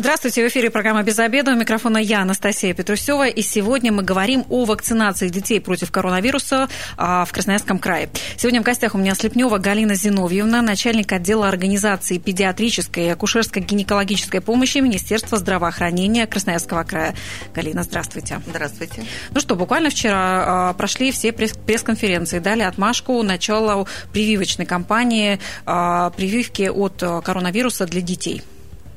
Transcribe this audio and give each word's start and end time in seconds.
Здравствуйте, 0.00 0.42
в 0.42 0.48
эфире 0.48 0.70
программа 0.70 1.02
«Без 1.02 1.18
обеда». 1.18 1.52
У 1.52 1.56
микрофона 1.56 1.98
я, 1.98 2.22
Анастасия 2.22 2.72
Петрусева. 2.72 3.28
И 3.28 3.42
сегодня 3.42 3.92
мы 3.92 4.02
говорим 4.02 4.46
о 4.48 4.64
вакцинации 4.64 5.28
детей 5.28 5.60
против 5.60 5.90
коронавируса 5.90 6.70
а, 6.96 7.26
в 7.26 7.32
Красноярском 7.32 7.78
крае. 7.78 8.08
Сегодня 8.38 8.62
в 8.62 8.64
гостях 8.64 8.94
у 8.94 8.98
меня 8.98 9.14
Слепнева 9.14 9.58
Галина 9.58 9.94
Зиновьевна, 9.94 10.62
начальник 10.62 11.12
отдела 11.12 11.48
организации 11.48 12.16
педиатрической 12.16 13.08
и 13.08 13.10
акушерско-гинекологической 13.10 14.40
помощи 14.40 14.78
Министерства 14.78 15.36
здравоохранения 15.36 16.26
Красноярского 16.26 16.84
края. 16.84 17.14
Галина, 17.54 17.82
здравствуйте. 17.82 18.40
Здравствуйте. 18.46 19.04
Ну 19.32 19.40
что, 19.40 19.54
буквально 19.54 19.90
вчера 19.90 20.70
а, 20.70 20.72
прошли 20.72 21.12
все 21.12 21.30
пресс-конференции, 21.30 22.38
дали 22.38 22.62
отмашку 22.62 23.22
начала 23.22 23.84
прививочной 24.14 24.64
кампании 24.64 25.38
а, 25.66 26.08
прививки 26.08 26.70
от 26.70 27.02
коронавируса 27.22 27.84
для 27.84 28.00
детей. 28.00 28.42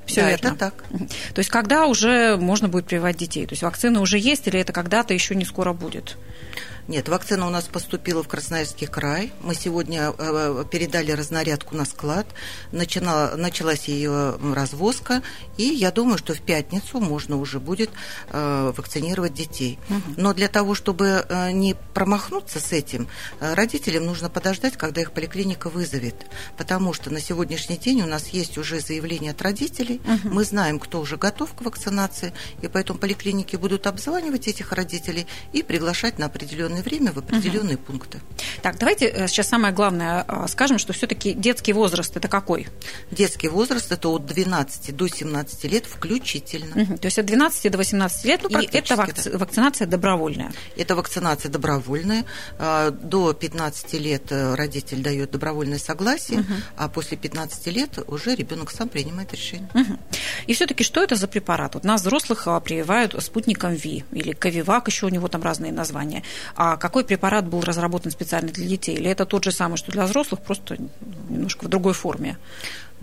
Все 0.05 0.21
да, 0.21 0.29
верно. 0.29 0.47
это 0.47 0.55
так. 0.57 0.83
То 1.33 1.39
есть 1.39 1.49
когда 1.49 1.85
уже 1.85 2.37
можно 2.37 2.67
будет 2.67 2.85
прививать 2.85 3.17
детей? 3.17 3.45
То 3.45 3.53
есть 3.53 3.63
вакцина 3.63 4.01
уже 4.01 4.17
есть 4.17 4.47
или 4.47 4.59
это 4.59 4.73
когда-то 4.73 5.13
еще 5.13 5.35
не 5.35 5.45
скоро 5.45 5.73
будет? 5.73 6.17
Нет, 6.87 7.07
вакцина 7.07 7.47
у 7.47 7.49
нас 7.49 7.63
поступила 7.63 8.23
в 8.23 8.27
Красноярский 8.27 8.87
край. 8.87 9.31
Мы 9.41 9.55
сегодня 9.55 10.13
э, 10.17 10.65
передали 10.69 11.11
разнарядку 11.11 11.75
на 11.75 11.85
склад. 11.85 12.27
Начинала, 12.73 13.35
началась 13.37 13.87
ее 13.87 14.35
развозка. 14.53 15.21
И 15.55 15.63
я 15.63 15.91
думаю, 15.91 16.17
что 16.17 16.33
в 16.33 16.41
пятницу 16.41 16.99
можно 16.99 17.37
уже 17.37 17.61
будет 17.61 17.89
э, 18.29 18.73
вакцинировать 18.75 19.33
детей. 19.33 19.79
Угу. 19.89 20.13
Но 20.17 20.33
для 20.33 20.49
того, 20.49 20.75
чтобы 20.75 21.25
э, 21.27 21.51
не 21.51 21.75
промахнуться 21.93 22.59
с 22.59 22.73
этим, 22.73 23.07
родителям 23.39 24.05
нужно 24.05 24.29
подождать, 24.29 24.75
когда 24.75 24.99
их 25.01 25.13
поликлиника 25.13 25.69
вызовет. 25.69 26.15
Потому 26.57 26.91
что 26.91 27.09
на 27.11 27.21
сегодняшний 27.21 27.77
день 27.77 28.01
у 28.01 28.07
нас 28.07 28.27
есть 28.27 28.57
уже 28.57 28.81
заявление 28.81 29.31
от 29.31 29.41
родителей. 29.41 30.01
Угу. 30.03 30.33
Мы 30.33 30.43
знаем, 30.43 30.79
кто 30.79 30.99
уже 30.99 31.15
готов 31.15 31.53
к 31.53 31.61
вакцинации. 31.61 32.33
И 32.61 32.67
поэтому 32.67 32.99
поликлиники 32.99 33.55
будут 33.55 33.87
обзванивать 33.87 34.49
этих 34.49 34.73
родителей 34.73 35.27
и 35.53 35.63
приглашать 35.63 36.19
на 36.19 36.25
определенные 36.25 36.72
определенное 36.73 36.83
время 36.83 37.11
в 37.11 37.17
определенные 37.17 37.75
угу. 37.75 37.83
пункты. 37.85 38.19
Так, 38.61 38.77
давайте 38.77 39.07
э, 39.07 39.27
сейчас 39.27 39.49
самое 39.49 39.73
главное 39.73 40.25
э, 40.27 40.47
скажем, 40.47 40.77
что 40.77 40.93
все-таки 40.93 41.33
детский 41.33 41.73
возраст 41.73 42.15
это 42.15 42.27
какой? 42.27 42.67
Детский 43.11 43.49
возраст 43.49 43.91
это 43.91 44.09
от 44.09 44.25
12 44.25 44.95
до 44.95 45.07
17 45.07 45.63
лет 45.65 45.85
включительно. 45.85 46.83
Угу. 46.83 46.97
То 46.97 47.05
есть 47.05 47.19
от 47.19 47.25
12 47.25 47.71
до 47.71 47.77
18 47.77 48.25
лет, 48.25 48.41
ну, 48.49 48.59
и 48.59 48.69
это 48.71 48.95
вакци... 48.95 49.31
да. 49.31 49.37
вакцинация 49.37 49.87
добровольная. 49.87 50.51
Это 50.77 50.95
вакцинация 50.95 51.49
добровольная. 51.51 52.25
А, 52.57 52.91
до 52.91 53.33
15 53.33 53.93
лет 53.93 54.31
э, 54.31 54.55
родитель 54.55 55.01
дает 55.01 55.31
добровольное 55.31 55.79
согласие, 55.79 56.41
угу. 56.41 56.53
а 56.77 56.87
после 56.89 57.17
15 57.17 57.67
лет 57.67 57.99
уже 58.07 58.35
ребенок 58.35 58.71
сам 58.71 58.89
принимает 58.89 59.33
решение. 59.33 59.69
Угу. 59.73 59.97
И 60.47 60.53
все-таки 60.53 60.83
что 60.83 61.03
это 61.03 61.15
за 61.15 61.27
препарат? 61.27 61.75
Вот 61.75 61.83
нас 61.83 62.01
взрослых 62.01 62.47
а, 62.47 62.59
прививают 62.59 63.15
спутником 63.23 63.73
ВИ 63.73 64.03
или 64.11 64.33
Ковивак, 64.33 64.87
еще 64.87 65.05
у 65.05 65.09
него 65.09 65.27
там 65.27 65.43
разные 65.43 65.71
названия. 65.71 66.23
А 66.65 66.77
какой 66.77 67.03
препарат 67.03 67.45
был 67.45 67.59
разработан 67.59 68.09
специально 68.09 68.49
для 68.49 68.65
детей? 68.65 68.95
Или 68.95 69.09
это 69.09 69.25
тот 69.25 69.43
же 69.43 69.51
самый, 69.51 69.75
что 69.75 69.91
для 69.91 70.05
взрослых, 70.05 70.39
просто 70.39 70.77
немножко 71.27 71.65
в 71.65 71.67
другой 71.67 71.91
форме? 71.91 72.37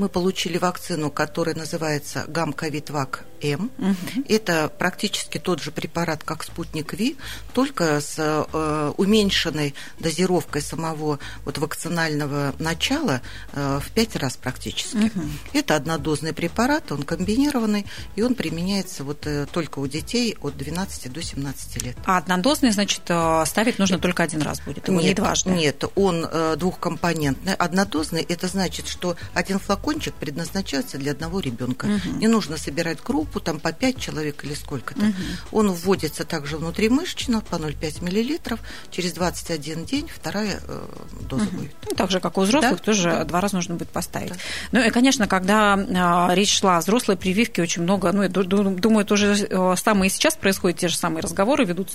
Мы 0.01 0.09
получили 0.09 0.57
вакцину, 0.57 1.11
которая 1.11 1.55
называется 1.55 2.25
Гамковитвак 2.27 3.27
М. 3.43 3.71
Угу. 3.79 4.25
Это 4.29 4.69
практически 4.69 5.39
тот 5.39 5.63
же 5.63 5.71
препарат, 5.71 6.25
как 6.25 6.43
спутник 6.43 6.93
Ви, 6.93 7.17
только 7.53 8.01
с 8.01 8.15
э, 8.19 8.93
уменьшенной 8.97 9.75
дозировкой 9.99 10.63
самого 10.63 11.19
вот, 11.45 11.59
вакцинального 11.59 12.55
начала 12.59 13.23
э, 13.53 13.81
в 13.83 13.91
пять 13.93 14.17
раз 14.17 14.37
практически. 14.37 14.97
Угу. 14.97 15.21
Это 15.53 15.77
однодозный 15.77 16.33
препарат, 16.33 16.93
он 16.93 17.03
комбинированный, 17.03 17.87
и 18.17 18.23
он 18.23 18.35
применяется 18.35 19.05
вот, 19.05 19.27
э, 19.27 19.47
только 19.51 19.79
у 19.79 19.87
детей 19.87 20.37
от 20.41 20.57
12 20.57 21.13
до 21.13 21.23
17 21.23 21.83
лет. 21.83 21.97
А 22.05 22.19
однодозный, 22.19 22.73
значит, 22.73 23.03
э, 23.09 23.45
ставить 23.47 23.79
нужно 23.79 23.95
это, 23.95 24.03
только 24.03 24.23
один 24.23 24.43
раз 24.43 24.61
будет? 24.61 24.89
Его 24.89 25.01
нет, 25.01 25.09
не 25.09 25.15
дважды? 25.15 25.51
Нет, 25.51 25.85
он 25.95 26.27
э, 26.31 26.57
двухкомпонентный. 26.57 27.55
Однодозный– 27.55 28.23
это 28.29 28.49
значит, 28.49 28.89
что 28.89 29.17
один 29.35 29.59
флакончик 29.91 30.15
предназначается 30.15 30.99
для 30.99 31.13
одного 31.13 31.41
ребенка. 31.41 31.87
Угу. 31.87 32.19
Не 32.19 32.29
нужно 32.29 32.57
собирать 32.57 33.03
группу, 33.03 33.41
там 33.41 33.59
по 33.59 33.73
5 33.73 33.99
человек 33.99 34.45
или 34.45 34.55
сколько-то. 34.55 35.01
Угу. 35.01 35.15
Он 35.53 35.73
вводится 35.73 36.25
также 36.25 36.57
внутримышечно 36.59 37.41
по 37.41 37.57
0,5 37.57 38.05
миллилитров. 38.05 38.61
Через 38.91 39.13
21 39.13 39.85
день 39.85 40.09
вторая 40.13 40.61
э, 40.67 40.81
доза 41.29 41.45
угу. 41.45 41.57
будет. 41.57 41.73
Ну, 41.89 41.97
так 41.97 42.11
же, 42.11 42.21
как 42.21 42.39
у 42.39 42.43
взрослых, 42.43 42.79
да? 42.79 42.85
тоже 42.85 43.11
да. 43.11 43.25
два 43.25 43.41
раза 43.41 43.57
нужно 43.57 43.75
будет 43.75 43.89
поставить. 43.89 44.31
Да. 44.31 44.37
Ну 44.73 44.85
и, 44.85 44.91
конечно, 44.91 45.27
когда 45.27 45.77
э, 45.77 46.35
речь 46.35 46.57
шла 46.57 46.77
о 46.77 46.81
взрослой 46.81 47.17
прививке, 47.17 47.63
очень 47.63 47.83
много, 47.83 48.13
ну, 48.13 48.23
я 48.23 48.29
думаю, 48.29 49.05
тоже 49.05 49.49
э, 49.51 49.75
самое 49.77 50.07
и 50.07 50.13
сейчас 50.13 50.37
происходит, 50.37 50.79
те 50.79 50.89
же 50.89 50.97
самые 50.97 51.23
разговоры 51.23 51.65
ведут 51.65 51.89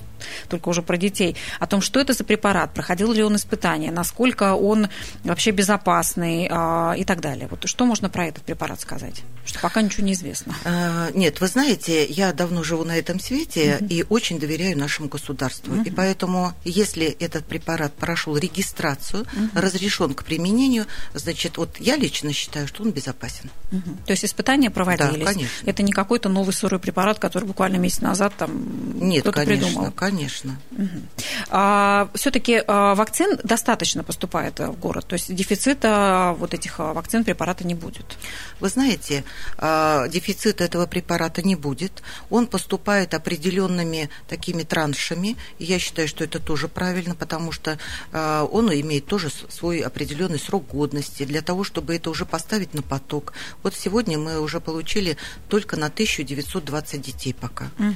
только 0.50 0.70
уже 0.70 0.82
про 0.82 0.98
детей, 0.98 1.38
о 1.60 1.68
том, 1.68 1.82
что 1.82 2.00
это 2.00 2.14
за 2.14 2.24
препарат, 2.24 2.74
проходил 2.74 3.14
ли 3.14 3.24
он 3.24 3.38
испытания, 3.38 3.92
насколько 3.92 4.54
он 4.54 4.90
вообще 5.24 5.52
безопасный 5.52 6.48
э, 6.50 6.98
и 6.98 7.06
так 7.06 7.22
далее. 7.22 7.48
Вот 7.50 7.64
что 7.76 7.86
можно 7.86 8.08
про 8.08 8.28
этот 8.28 8.46
препарат 8.46 8.80
сказать? 8.80 9.24
Что 9.44 9.60
пока 9.60 9.82
ничего 9.82 10.06
не 10.06 10.14
известно. 10.14 10.56
А, 10.64 11.12
нет, 11.12 11.42
вы 11.42 11.48
знаете, 11.48 12.06
я 12.06 12.32
давно 12.32 12.64
живу 12.64 12.86
на 12.86 12.96
этом 12.96 13.20
свете 13.20 13.80
угу. 13.82 13.88
и 13.90 14.06
очень 14.08 14.40
доверяю 14.40 14.78
нашему 14.78 15.10
государству. 15.10 15.74
Угу. 15.74 15.84
И 15.84 15.92
поэтому, 15.92 16.54
если 16.64 17.06
этот 17.06 17.46
препарат 17.46 17.94
прошел 17.94 18.38
регистрацию, 18.38 19.24
угу. 19.24 19.50
разрешен 19.54 20.14
к 20.14 20.24
применению, 20.24 20.86
значит, 21.14 21.58
вот 21.58 21.78
я 21.82 21.98
лично 21.98 22.32
считаю, 22.32 22.66
что 22.70 22.82
он 22.84 22.92
безопасен. 22.92 23.52
Угу. 23.74 23.98
То 24.06 24.12
есть 24.12 24.24
испытания 24.24 24.72
проводились? 24.72 25.26
Да, 25.26 25.34
конечно. 25.34 25.70
Это 25.70 25.84
не 25.84 25.92
какой-то 25.92 26.30
новый 26.30 26.54
сырой 26.54 26.80
препарат, 26.80 27.20
который 27.20 27.44
буквально 27.44 27.76
месяц 27.76 28.00
назад 28.00 28.34
там 28.38 28.98
Нет, 29.02 29.24
кто-то 29.24 29.44
конечно, 29.44 29.68
придумал? 29.68 29.92
конечно. 29.92 30.58
Угу. 30.72 31.02
А, 31.50 32.10
Все-таки 32.14 32.64
а, 32.66 32.96
вакцин 32.96 33.38
достаточно 33.44 34.06
поступает 34.06 34.60
в 34.60 34.80
город, 34.80 35.06
то 35.08 35.14
есть 35.16 35.36
дефицита 35.36 36.34
вот 36.40 36.54
этих 36.54 36.80
а, 36.80 36.94
вакцин 36.94 37.26
не 37.66 37.76
будет? 37.76 38.18
Вы 38.60 38.70
знаете, 38.70 39.24
а, 39.58 40.08
дефицита 40.08 40.64
этого 40.64 40.86
препарата 40.86 41.42
не 41.42 41.56
будет. 41.56 42.02
Он 42.30 42.48
поступает 42.48 43.14
определенными 43.14 44.10
такими 44.28 44.64
траншами. 44.64 45.36
Я 45.60 45.80
считаю, 45.80 46.08
что 46.08 46.24
это 46.24 46.40
тоже 46.40 46.68
правильно, 46.68 47.16
потому 47.16 47.52
что 47.52 47.78
э, 48.12 48.48
он 48.52 48.72
имеет 48.72 49.06
тоже 49.06 49.30
свой 49.30 49.80
определенный 49.80 50.40
срок 50.40 50.68
годности 50.68 51.24
для 51.24 51.42
того, 51.42 51.64
чтобы 51.64 51.96
это 51.96 52.10
уже 52.10 52.26
поставить 52.26 52.74
на 52.74 52.82
поток. 52.82 53.34
Вот 53.64 53.76
сегодня 53.76 54.18
мы 54.18 54.40
уже 54.40 54.60
получили 54.60 55.18
только 55.50 55.76
на 55.76 55.88
1920 55.88 57.02
детей 57.02 57.34
пока. 57.34 57.66
Угу. 57.80 57.96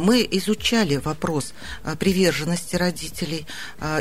Мы 0.00 0.26
изучали 0.30 0.96
вопрос 0.96 1.52
приверженности 1.98 2.76
родителей, 2.76 3.46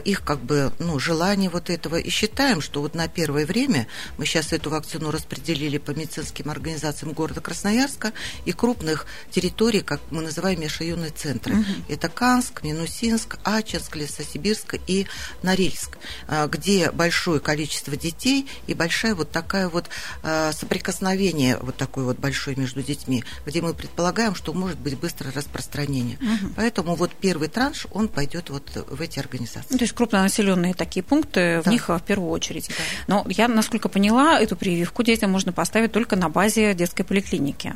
их 0.05 0.23
как 0.23 0.39
бы 0.39 0.71
ну, 0.79 0.97
желания 0.99 1.49
вот 1.49 1.69
этого, 1.69 1.97
и 1.97 2.09
считаем, 2.09 2.61
что 2.61 2.81
вот 2.81 2.95
на 2.95 3.07
первое 3.07 3.45
время 3.45 3.87
мы 4.17 4.25
сейчас 4.25 4.53
эту 4.53 4.69
вакцину 4.69 4.86
распределили 4.93 5.77
по 5.77 5.91
медицинским 5.91 6.49
организациям 6.49 7.13
города 7.13 7.41
Красноярска, 7.41 8.13
и 8.45 8.51
крупных 8.51 9.05
территорий, 9.31 9.81
как 9.81 9.99
мы 10.11 10.21
называем 10.21 10.61
межрайонные 10.61 11.11
центры. 11.11 11.55
Угу. 11.55 11.65
Это 11.89 12.09
Канск, 12.09 12.63
Минусинск, 12.63 13.37
Ачинск, 13.43 13.95
Лесосибирск 13.95 14.75
и 14.87 15.07
Норильск, 15.43 15.97
а, 16.27 16.47
где 16.47 16.91
большое 16.91 17.39
количество 17.39 17.95
детей 17.95 18.47
и 18.67 18.73
большая 18.73 19.15
вот 19.15 19.31
такая 19.31 19.69
вот 19.69 19.89
а, 20.23 20.51
соприкосновение 20.51 21.57
вот 21.61 21.75
такое 21.75 22.05
вот 22.05 22.17
большое 22.19 22.55
между 22.55 22.81
детьми, 22.81 23.23
где 23.45 23.61
мы 23.61 23.73
предполагаем, 23.73 24.35
что 24.35 24.53
может 24.53 24.79
быть 24.79 24.97
быстрое 24.97 25.33
распространение. 25.33 26.17
Угу. 26.17 26.53
Поэтому 26.55 26.95
вот 26.95 27.11
первый 27.13 27.47
транш, 27.47 27.87
он 27.91 28.07
пойдет 28.07 28.49
вот 28.49 28.69
в 28.89 29.01
эти 29.01 29.19
организации. 29.19 29.67
Ну, 29.69 29.77
то 29.77 29.83
есть 29.83 29.93
крупнонаселенные 29.93 30.73
такие 30.73 31.03
пункты, 31.03 31.61
да. 31.63 31.69
в 31.69 31.73
них 31.73 31.89
в 31.89 31.99
первую 31.99 32.31
очередь. 32.31 32.69
Да. 32.69 32.73
Но 33.07 33.25
я, 33.29 33.47
насколько 33.47 33.89
поняла, 33.89 34.39
эту 34.39 34.55
прививку 34.77 35.01
детям 35.01 35.31
можно 35.31 35.51
поставить 35.51 35.91
только 35.91 36.15
на 36.15 36.29
базе 36.29 36.75
детской 36.75 37.03
поликлиники. 37.03 37.75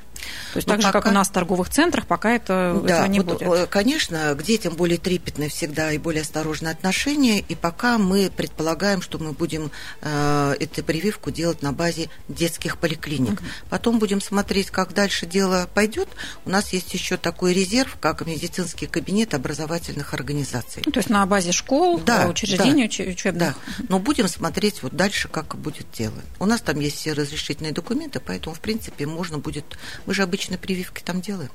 То 0.53 0.57
есть 0.57 0.67
Но 0.67 0.75
так 0.75 0.83
пока... 0.83 0.87
же, 0.87 0.91
как 0.91 1.11
у 1.11 1.15
нас 1.15 1.29
в 1.29 1.31
торговых 1.31 1.69
центрах, 1.69 2.05
пока 2.05 2.31
это, 2.31 2.79
да, 2.85 2.93
этого 2.93 3.07
не 3.07 3.19
вот, 3.21 3.39
будет. 3.39 3.41
Э, 3.41 3.65
конечно, 3.65 4.35
к 4.35 4.43
детям 4.43 4.75
более 4.75 4.99
трепетны 4.99 5.49
всегда 5.49 5.91
и 5.91 5.97
более 5.97 6.21
осторожные 6.21 6.71
отношения, 6.73 7.39
и 7.39 7.55
пока 7.55 7.97
мы 7.97 8.29
предполагаем, 8.35 9.01
что 9.01 9.17
мы 9.17 9.31
будем 9.31 9.71
э, 10.01 10.55
эту 10.59 10.83
прививку 10.83 11.31
делать 11.31 11.63
на 11.63 11.73
базе 11.73 12.09
детских 12.27 12.77
поликлиник. 12.77 13.33
Угу. 13.33 13.43
Потом 13.71 13.97
будем 13.97 14.21
смотреть, 14.21 14.69
как 14.69 14.93
дальше 14.93 15.25
дело 15.25 15.67
пойдет. 15.73 16.09
У 16.45 16.51
нас 16.51 16.71
есть 16.73 16.93
еще 16.93 17.17
такой 17.17 17.53
резерв, 17.53 17.97
как 17.99 18.23
медицинский 18.27 18.85
кабинет 18.85 19.33
образовательных 19.33 20.13
организаций. 20.13 20.83
Ну, 20.85 20.91
то 20.91 20.99
есть 20.99 21.09
на 21.09 21.25
базе 21.25 21.51
школ, 21.51 21.99
да, 21.99 22.27
учреждений 22.27 22.87
да, 22.87 23.11
учебных. 23.11 23.55
Да. 23.79 23.85
Но 23.89 23.97
будем 23.97 24.27
смотреть 24.27 24.83
вот 24.83 24.95
дальше, 24.95 25.29
как 25.29 25.55
будет 25.55 25.87
дело. 25.97 26.13
У 26.37 26.45
нас 26.45 26.61
там 26.61 26.79
есть 26.79 26.90
есть 26.91 27.01
все 27.01 27.13
разрешительные 27.13 27.73
документы, 27.73 28.19
поэтому, 28.19 28.55
в 28.55 28.59
принципе, 28.59 29.05
можно 29.05 29.37
будет... 29.37 29.77
Мы 30.05 30.13
же 30.13 30.23
обычно 30.23 30.57
прививки 30.57 31.01
там 31.01 31.21
делаем. 31.21 31.51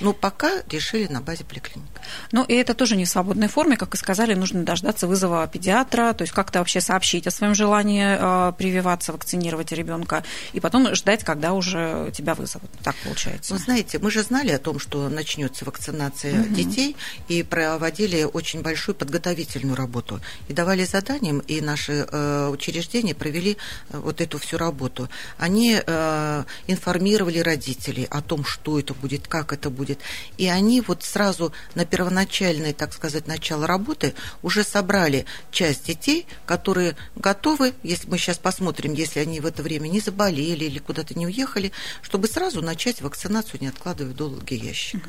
Но 0.00 0.12
пока 0.12 0.62
решили 0.68 1.06
на 1.06 1.20
базе 1.20 1.44
поликлиник. 1.44 1.88
Ну, 2.32 2.44
и 2.44 2.54
это 2.54 2.74
тоже 2.74 2.96
не 2.96 3.04
в 3.04 3.08
свободной 3.08 3.48
форме, 3.48 3.76
как 3.76 3.94
и 3.94 3.96
сказали, 3.96 4.34
нужно 4.34 4.64
дождаться 4.64 5.06
вызова 5.06 5.46
педиатра, 5.46 6.12
то 6.14 6.22
есть 6.22 6.32
как-то 6.32 6.58
вообще 6.58 6.80
сообщить 6.80 7.26
о 7.26 7.30
своем 7.30 7.54
желании 7.54 8.16
э, 8.18 8.52
прививаться, 8.52 9.12
вакцинировать 9.12 9.72
ребенка, 9.72 10.24
и 10.52 10.60
потом 10.60 10.94
ждать, 10.94 11.24
когда 11.24 11.52
уже 11.52 12.10
тебя 12.14 12.34
вызовут. 12.34 12.70
Так 12.82 12.96
получается. 13.04 13.54
Вы 13.54 13.60
знаете, 13.60 13.98
мы 13.98 14.10
же 14.10 14.22
знали 14.22 14.50
о 14.50 14.58
том, 14.58 14.78
что 14.78 15.08
начнется 15.08 15.64
вакцинация 15.64 16.40
угу. 16.40 16.54
детей, 16.54 16.96
и 17.28 17.42
проводили 17.42 18.24
очень 18.24 18.62
большую 18.62 18.94
подготовительную 18.94 19.76
работу. 19.76 20.20
И 20.48 20.52
давали 20.52 20.84
заданиям, 20.84 21.38
и 21.40 21.60
наши 21.60 22.06
э, 22.10 22.48
учреждения 22.48 23.14
провели 23.14 23.56
э, 23.90 23.98
вот 23.98 24.20
эту 24.20 24.38
всю 24.38 24.58
работу. 24.62 25.08
Они 25.38 25.80
э, 25.84 26.44
информировали 26.66 27.38
родителей 27.38 28.06
о 28.10 28.20
том, 28.22 28.44
что 28.44 28.78
это 28.78 28.94
будет, 28.94 29.26
как 29.28 29.52
это 29.52 29.70
будет. 29.70 29.98
И 30.38 30.48
они 30.48 30.80
вот 30.80 31.02
сразу 31.02 31.52
на 31.74 31.84
первоначальное, 31.84 32.72
так 32.72 32.92
сказать, 32.92 33.26
начало 33.26 33.66
работы 33.66 34.14
уже 34.42 34.64
собрали 34.64 35.24
часть 35.50 35.86
детей, 35.86 36.26
которые 36.46 36.96
готовы, 37.16 37.74
если 37.82 38.08
мы 38.08 38.18
сейчас 38.18 38.38
посмотрим, 38.38 38.94
если 38.94 39.20
они 39.20 39.40
в 39.40 39.46
это 39.46 39.62
время 39.62 39.88
не 39.88 40.00
заболели 40.00 40.64
или 40.64 40.78
куда-то 40.78 41.14
не 41.14 41.26
уехали, 41.26 41.72
чтобы 42.02 42.28
сразу 42.28 42.62
начать 42.62 43.02
вакцинацию, 43.02 43.60
не 43.60 43.68
откладывая 43.68 44.12
в 44.12 44.16
долгий 44.16 44.56
ящик. 44.56 45.02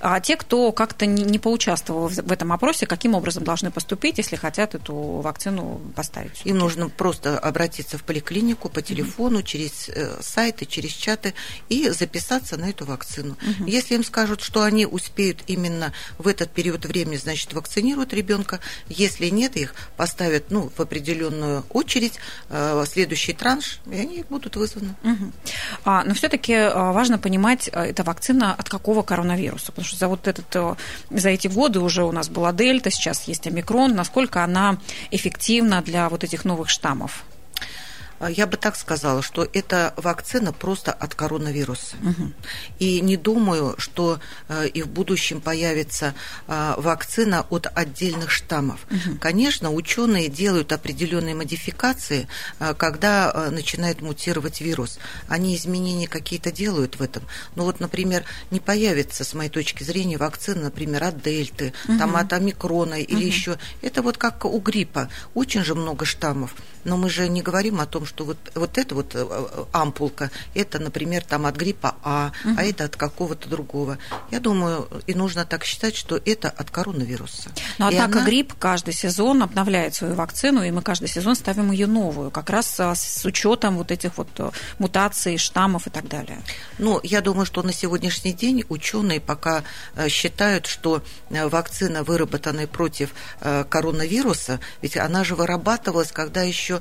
А 0.00 0.20
те, 0.20 0.36
кто 0.36 0.72
как-то 0.72 1.06
не 1.06 1.38
поучаствовал 1.38 2.08
в 2.08 2.32
этом 2.32 2.52
опросе, 2.52 2.86
каким 2.86 3.14
образом 3.14 3.44
должны 3.44 3.70
поступить, 3.70 4.18
если 4.18 4.36
хотят 4.36 4.74
эту 4.74 4.94
вакцину 4.94 5.80
поставить? 5.94 6.42
Им 6.44 6.58
нужно 6.58 6.88
просто 6.88 7.38
обратиться 7.38 7.98
в 7.98 8.04
поликлинику 8.04 8.68
по 8.68 8.80
телефону, 8.80 8.93
mm 9.02 9.42
через 9.44 9.88
э, 9.88 10.20
сайты, 10.22 10.64
через 10.64 10.92
чаты 10.92 11.34
и 11.68 11.90
записаться 11.90 12.56
на 12.56 12.70
эту 12.70 12.84
вакцину. 12.84 13.36
mm 13.40 13.70
если 13.74 13.94
им 13.94 14.04
скажут, 14.04 14.40
что 14.40 14.62
они 14.62 14.86
успеют 14.86 15.42
именно 15.46 15.92
в 16.18 16.28
этот 16.28 16.50
период 16.50 16.84
времени, 16.86 17.16
значит, 17.16 17.52
вакцинируют 17.52 18.12
ребенка. 18.12 18.60
Если 18.88 19.28
нет, 19.28 19.56
их 19.56 19.74
поставят 19.96 20.50
ну, 20.50 20.70
в 20.74 20.80
определенную 20.80 21.64
очередь, 21.70 22.18
э, 22.50 22.84
следующий 22.86 23.32
транш, 23.32 23.80
и 23.90 23.96
они 23.96 24.24
будут 24.28 24.56
вызваны. 24.56 24.94
Угу. 25.02 25.32
А, 25.84 26.04
но 26.04 26.14
все-таки 26.14 26.52
э, 26.52 26.72
важно 26.72 27.18
понимать, 27.18 27.68
это 27.68 28.04
вакцина 28.04 28.54
от 28.54 28.68
какого 28.68 29.02
коронавируса? 29.02 29.66
Потому 29.66 29.86
что 29.86 29.96
за 29.96 30.08
вот 30.08 30.28
этот, 30.28 30.78
за 31.10 31.28
эти 31.28 31.48
годы 31.48 31.80
уже 31.80 32.04
у 32.04 32.12
нас 32.12 32.28
была 32.28 32.52
дельта, 32.52 32.90
сейчас 32.90 33.28
есть 33.28 33.46
омикрон. 33.46 33.94
Насколько 33.94 34.44
она 34.44 34.78
эффективна 35.10 35.82
для 35.82 36.08
вот 36.08 36.24
этих 36.24 36.44
новых 36.44 36.68
штаммов? 36.68 37.24
А, 38.18 38.30
я 38.30 38.46
бы 38.46 38.56
так 38.56 38.76
сказала, 38.76 39.22
что 39.22 39.46
это 39.52 39.94
вакцина 39.96 40.52
просто 40.52 40.92
от 40.92 41.14
коронавируса. 41.14 41.96
Угу. 42.02 42.32
И 42.78 43.00
не 43.00 43.16
думаю, 43.16 43.74
что 43.78 44.20
э, 44.48 44.68
и 44.68 44.82
в 44.82 44.88
будущем 44.88 45.40
появится 45.40 46.14
э, 46.46 46.74
вакцина 46.76 47.46
от 47.50 47.66
отдельных 47.74 48.30
штаммов. 48.30 48.80
Угу. 48.90 49.18
Конечно, 49.18 49.72
ученые 49.72 50.28
делают 50.28 50.72
определенные 50.72 51.34
модификации, 51.34 52.28
э, 52.60 52.74
когда 52.74 53.50
начинает 53.50 54.00
мутировать 54.00 54.60
вирус. 54.60 54.98
Они 55.28 55.56
изменения 55.56 56.08
какие-то 56.08 56.52
делают 56.52 56.96
в 56.96 57.02
этом. 57.02 57.24
Но 57.56 57.64
вот, 57.64 57.80
например, 57.80 58.24
не 58.50 58.60
появится, 58.60 59.24
с 59.24 59.34
моей 59.34 59.50
точки 59.50 59.82
зрения, 59.82 60.18
вакцина, 60.18 60.64
например, 60.64 61.04
от 61.04 61.22
дельты, 61.22 61.72
угу. 61.88 61.98
там, 61.98 62.16
от 62.16 62.32
омикрона 62.32 63.00
или 63.00 63.16
угу. 63.16 63.26
еще. 63.26 63.58
Это 63.82 64.02
вот 64.02 64.18
как 64.18 64.44
у 64.44 64.58
гриппа. 64.58 65.08
Очень 65.34 65.64
же 65.64 65.74
много 65.74 66.04
штаммов. 66.04 66.54
Но 66.84 66.96
мы 66.96 67.08
же 67.08 67.28
не 67.28 67.42
говорим 67.42 67.80
о 67.80 67.86
том, 67.86 68.03
что 68.06 68.24
вот, 68.24 68.38
вот 68.54 68.78
эта 68.78 68.94
вот 68.94 69.14
э, 69.14 69.26
э, 69.28 69.64
ампулка, 69.72 70.30
это, 70.54 70.78
например, 70.78 71.24
там 71.24 71.46
от 71.46 71.56
гриппа 71.56 71.96
А, 72.02 72.32
угу. 72.44 72.54
а 72.58 72.62
это 72.62 72.84
от 72.84 72.96
какого-то 72.96 73.48
другого. 73.48 73.98
Я 74.30 74.40
думаю, 74.40 74.88
и 75.06 75.14
нужно 75.14 75.44
так 75.44 75.64
считать, 75.64 75.96
что 75.96 76.20
это 76.24 76.50
от 76.50 76.70
коронавируса. 76.70 77.50
Но 77.78 77.90
и 77.90 77.94
однако 77.94 78.18
она... 78.18 78.26
грипп 78.26 78.54
каждый 78.58 78.94
сезон 78.94 79.42
обновляет 79.42 79.94
свою 79.94 80.14
вакцину, 80.14 80.62
и 80.62 80.70
мы 80.70 80.82
каждый 80.82 81.08
сезон 81.08 81.34
ставим 81.36 81.70
ее 81.70 81.86
новую, 81.86 82.30
как 82.30 82.50
раз 82.50 82.78
а, 82.80 82.94
с 82.94 83.24
учетом 83.24 83.76
вот 83.76 83.90
этих 83.90 84.16
вот 84.18 84.28
э, 84.38 84.50
мутаций, 84.78 85.38
штаммов 85.38 85.86
и 85.86 85.90
так 85.90 86.08
далее. 86.08 86.40
Ну, 86.78 87.00
я 87.02 87.20
думаю, 87.20 87.46
что 87.46 87.62
на 87.62 87.72
сегодняшний 87.72 88.32
день 88.32 88.64
ученые 88.68 89.20
пока 89.20 89.62
считают, 90.08 90.66
что 90.66 91.02
вакцина, 91.30 92.02
выработанная 92.02 92.66
против 92.66 93.14
коронавируса, 93.68 94.60
ведь 94.82 94.96
она 94.96 95.24
же 95.24 95.34
вырабатывалась, 95.34 96.12
когда 96.12 96.42
еще 96.42 96.80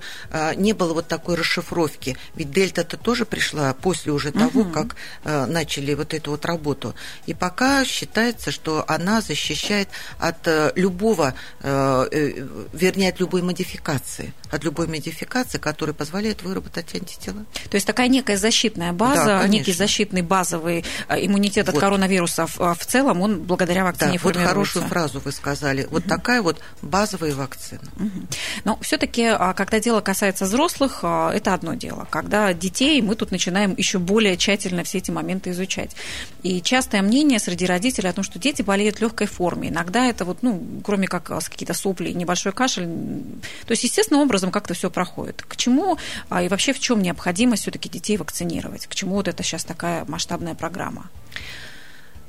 не 0.56 0.74
было 0.74 0.94
вот 0.94 1.08
такой 1.13 1.36
расшифровки. 1.36 2.18
Ведь 2.33 2.50
дельта-то 2.50 2.98
тоже 2.98 3.25
пришла 3.25 3.71
после 3.75 4.12
уже 4.12 4.31
того, 4.31 4.62
угу. 4.62 4.71
как 4.71 4.95
а, 5.24 5.45
начали 5.45 5.94
вот 5.94 6.15
эту 6.15 6.31
вот 6.31 6.44
работу. 6.45 6.95
И 7.27 7.36
пока 7.36 7.86
считается, 7.86 8.50
что 8.50 8.83
она 8.88 9.21
защищает 9.21 9.89
от 10.18 10.48
э, 10.48 10.71
любого, 10.75 11.36
э, 11.62 12.07
э, 12.12 12.48
вернее, 12.74 13.10
от 13.10 13.19
любой 13.19 13.44
модификации. 13.44 14.33
От 14.50 14.63
любой 14.63 14.88
модификации, 14.88 15.60
которая 15.60 15.94
позволяет 15.94 16.42
выработать 16.42 16.95
антитела. 16.95 17.45
То 17.69 17.75
есть 17.75 17.86
такая 17.86 18.07
некая 18.07 18.38
защитная 18.38 18.92
база, 18.92 19.25
да, 19.25 19.48
некий 19.48 19.74
защитный 19.74 20.24
базовый 20.24 20.83
иммунитет 21.10 21.68
вот. 21.68 21.75
от 21.75 21.81
коронавируса 21.81 22.48
в 22.48 22.86
целом, 22.88 23.21
он 23.21 23.44
благодаря 23.44 23.83
вакцине 23.83 24.13
да, 24.13 24.19
вот 24.24 24.36
хорошую 24.36 24.86
фразу 24.86 25.21
вы 25.24 25.31
сказали. 25.31 25.88
Вот 25.92 26.04
угу. 26.04 26.10
такая 26.10 26.42
вот 26.42 26.60
базовая 26.81 27.36
вакцина. 27.36 27.81
Угу. 27.98 28.27
Но 28.63 28.80
все-таки, 28.81 29.25
а, 29.25 29.54
когда 29.54 29.80
дело 29.80 30.01
касается 30.01 30.45
взрослых, 30.45 31.02
это 31.07 31.53
одно 31.53 31.73
дело. 31.73 32.07
Когда 32.09 32.53
детей, 32.53 33.01
мы 33.01 33.15
тут 33.15 33.31
начинаем 33.31 33.73
еще 33.77 34.00
более 34.00 34.38
тщательно 34.38 34.83
все 34.83 35.00
эти 35.00 35.11
моменты 35.11 35.51
изучать. 35.51 35.95
И 36.44 36.61
частое 36.61 37.01
мнение 37.01 37.39
среди 37.39 37.65
родителей 37.65 38.09
о 38.09 38.13
том, 38.13 38.23
что 38.23 38.39
дети 38.39 38.61
болеют 38.61 39.01
легкой 39.01 39.27
форме. 39.27 39.69
Иногда 39.69 40.05
это 40.05 40.25
вот, 40.25 40.39
ну, 40.41 40.63
кроме 40.83 41.07
как 41.07 41.31
а, 41.31 41.39
какие-то 41.39 41.73
сопли 41.73 42.11
небольшой 42.11 42.51
кашель. 42.51 42.85
То 43.65 43.71
есть, 43.71 43.83
естественным 43.83 44.21
образом 44.21 44.51
как-то 44.51 44.73
все 44.73 44.89
проходит. 44.89 45.41
К 45.41 45.55
чему 45.55 45.97
а, 46.29 46.44
и 46.44 46.47
вообще 46.47 46.73
в 46.73 46.79
чем 46.79 47.01
необходимость 47.01 47.63
все-таки 47.63 47.89
детей 47.89 48.17
вакцинировать? 48.17 48.88
К 48.88 48.95
чему 48.95 49.15
вот 49.15 49.27
это 49.27 49.44
сейчас 49.44 49.63
такая 49.63 50.05
масштабная 50.07 50.55
программа? 50.55 51.09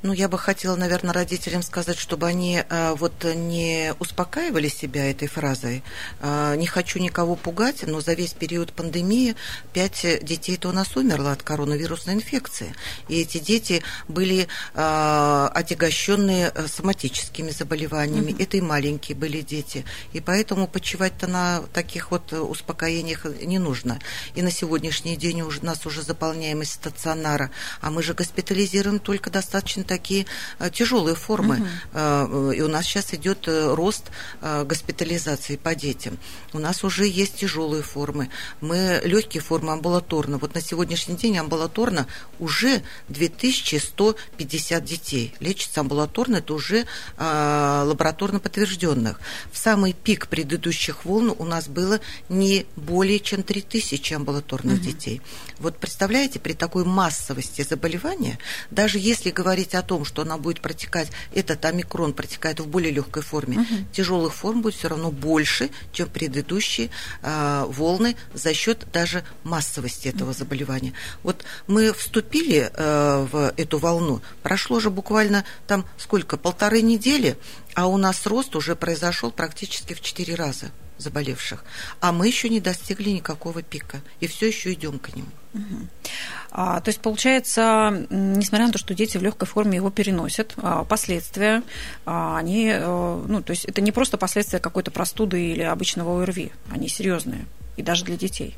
Ну, 0.05 0.13
я 0.13 0.29
бы 0.29 0.37
хотела, 0.37 0.75
наверное, 0.75 1.13
родителям 1.13 1.63
сказать, 1.63 1.97
чтобы 1.97 2.27
они 2.27 2.61
а, 2.69 2.93
вот 2.93 3.23
не 3.23 3.91
успокаивали 3.97 4.67
себя 4.67 5.09
этой 5.09 5.27
фразой. 5.27 5.83
А, 6.21 6.55
не 6.55 6.67
хочу 6.67 6.99
никого 6.99 7.35
пугать, 7.35 7.81
но 7.87 8.01
за 8.01 8.13
весь 8.13 8.33
период 8.33 8.71
пандемии 8.71 9.35
пять 9.73 10.05
детей-то 10.21 10.69
у 10.69 10.71
нас 10.73 10.95
умерло 10.95 11.31
от 11.31 11.41
коронавирусной 11.41 12.13
инфекции. 12.13 12.75
И 13.07 13.19
эти 13.19 13.39
дети 13.39 13.81
были 14.07 14.47
а, 14.75 15.51
отягощенные 15.55 16.51
э, 16.53 16.67
соматическими 16.67 17.49
заболеваниями. 17.49 18.29
Mm-hmm. 18.29 18.43
Это 18.43 18.57
и 18.57 18.61
маленькие 18.61 19.17
были 19.17 19.41
дети. 19.41 19.85
И 20.13 20.19
поэтому 20.19 20.67
почивать-то 20.67 21.25
на 21.25 21.61
таких 21.73 22.11
вот 22.11 22.31
успокоениях 22.31 23.25
не 23.41 23.57
нужно. 23.57 23.97
И 24.35 24.43
на 24.43 24.51
сегодняшний 24.51 25.17
день 25.17 25.41
у 25.41 25.51
нас 25.63 25.87
уже 25.87 26.03
заполняемость 26.03 26.73
стационара, 26.73 27.49
а 27.81 27.89
мы 27.89 28.03
же 28.03 28.13
госпитализируем 28.13 28.99
только 28.99 29.31
достаточно 29.31 29.83
такие 29.95 30.25
э, 30.59 30.69
тяжелые 30.69 31.15
формы. 31.15 31.55
Угу. 31.93 32.51
И 32.51 32.61
у 32.61 32.67
нас 32.67 32.85
сейчас 32.85 33.13
идет 33.13 33.47
э, 33.47 33.73
рост 33.73 34.03
госпитализации 34.41 35.55
по 35.55 35.75
детям. 35.75 36.17
У 36.53 36.59
нас 36.59 36.83
уже 36.83 37.07
есть 37.07 37.35
тяжелые 37.37 37.83
формы. 37.83 38.29
Мы 38.61 39.01
легкие 39.03 39.41
формы 39.41 39.73
амбулаторно. 39.73 40.37
Вот 40.37 40.55
на 40.55 40.61
сегодняшний 40.61 41.15
день 41.15 41.37
амбулаторно 41.37 42.07
уже 42.39 42.81
2150 43.09 44.83
детей 44.83 45.33
лечится 45.39 45.81
амбулаторно. 45.81 46.37
Это 46.37 46.53
уже 46.53 46.85
лабораторно 47.17 48.39
подтвержденных. 48.39 49.19
В 49.51 49.57
самый 49.57 49.93
пик 49.93 50.27
предыдущих 50.27 51.05
волн 51.05 51.33
у 51.37 51.45
нас 51.45 51.67
было 51.67 51.99
не 52.29 52.65
более 52.75 53.19
чем 53.19 53.43
3000 53.43 54.13
амбулаторных 54.13 54.77
угу. 54.77 54.83
детей. 54.83 55.21
Вот 55.59 55.77
представляете, 55.77 56.39
при 56.39 56.53
такой 56.53 56.83
массовости 56.85 57.61
заболевания, 57.61 58.39
даже 58.71 58.99
если 58.99 59.29
говорить 59.29 59.74
о 59.75 59.81
том, 59.81 60.05
что 60.05 60.21
она 60.21 60.37
будет 60.37 60.61
протекать, 60.61 61.09
этот 61.33 61.63
омикрон 61.65 62.13
протекает 62.13 62.59
в 62.59 62.67
более 62.67 62.91
легкой 62.91 63.23
форме, 63.23 63.59
угу. 63.59 63.75
тяжелых 63.91 64.33
форм 64.33 64.61
будет 64.61 64.75
все 64.75 64.89
равно 64.89 65.11
больше, 65.11 65.69
чем 65.91 66.09
предыдущие 66.09 66.89
э, 67.21 67.65
волны 67.67 68.15
за 68.33 68.53
счет 68.53 68.87
даже 68.91 69.23
массовости 69.43 70.07
этого 70.07 70.29
угу. 70.29 70.37
заболевания. 70.37 70.93
Вот 71.23 71.45
мы 71.67 71.93
вступили 71.93 72.71
э, 72.73 73.27
в 73.31 73.53
эту 73.57 73.77
волну, 73.77 74.21
прошло 74.43 74.79
же 74.79 74.89
буквально 74.89 75.45
там 75.67 75.85
сколько, 75.97 76.37
полторы 76.37 76.81
недели, 76.81 77.37
а 77.73 77.87
у 77.87 77.97
нас 77.97 78.25
рост 78.25 78.55
уже 78.55 78.75
произошел 78.75 79.31
практически 79.31 79.93
в 79.93 80.01
четыре 80.01 80.35
раза 80.35 80.71
заболевших. 80.97 81.63
А 81.99 82.11
мы 82.11 82.27
еще 82.27 82.49
не 82.49 82.59
достигли 82.59 83.09
никакого 83.09 83.61
пика. 83.61 84.01
И 84.19 84.27
все 84.27 84.47
еще 84.47 84.73
идем 84.73 84.99
к 84.99 85.15
нему. 85.15 85.29
А, 85.53 86.34
то 86.51 86.83
есть, 86.85 86.99
получается, 87.01 88.05
несмотря 88.09 88.67
на 88.67 88.71
то, 88.71 88.77
что 88.77 88.93
дети 88.93 89.17
в 89.17 89.23
легкой 89.23 89.45
форме 89.45 89.77
его 89.77 89.89
переносят, 89.89 90.53
а, 90.57 90.83
последствия, 90.83 91.63
а, 92.05 92.37
они, 92.37 92.69
э, 92.73 93.23
ну, 93.27 93.41
то 93.41 93.51
есть 93.51 93.65
это 93.65 93.81
не 93.81 93.91
просто 93.91 94.17
последствия 94.17 94.59
какой-то 94.59 94.91
простуды 94.91 95.51
или 95.51 95.63
обычного 95.63 96.21
ОРВИ, 96.21 96.51
они 96.71 96.87
серьезные, 96.87 97.45
и 97.77 97.81
даже 97.81 98.05
для 98.05 98.17
детей. 98.17 98.55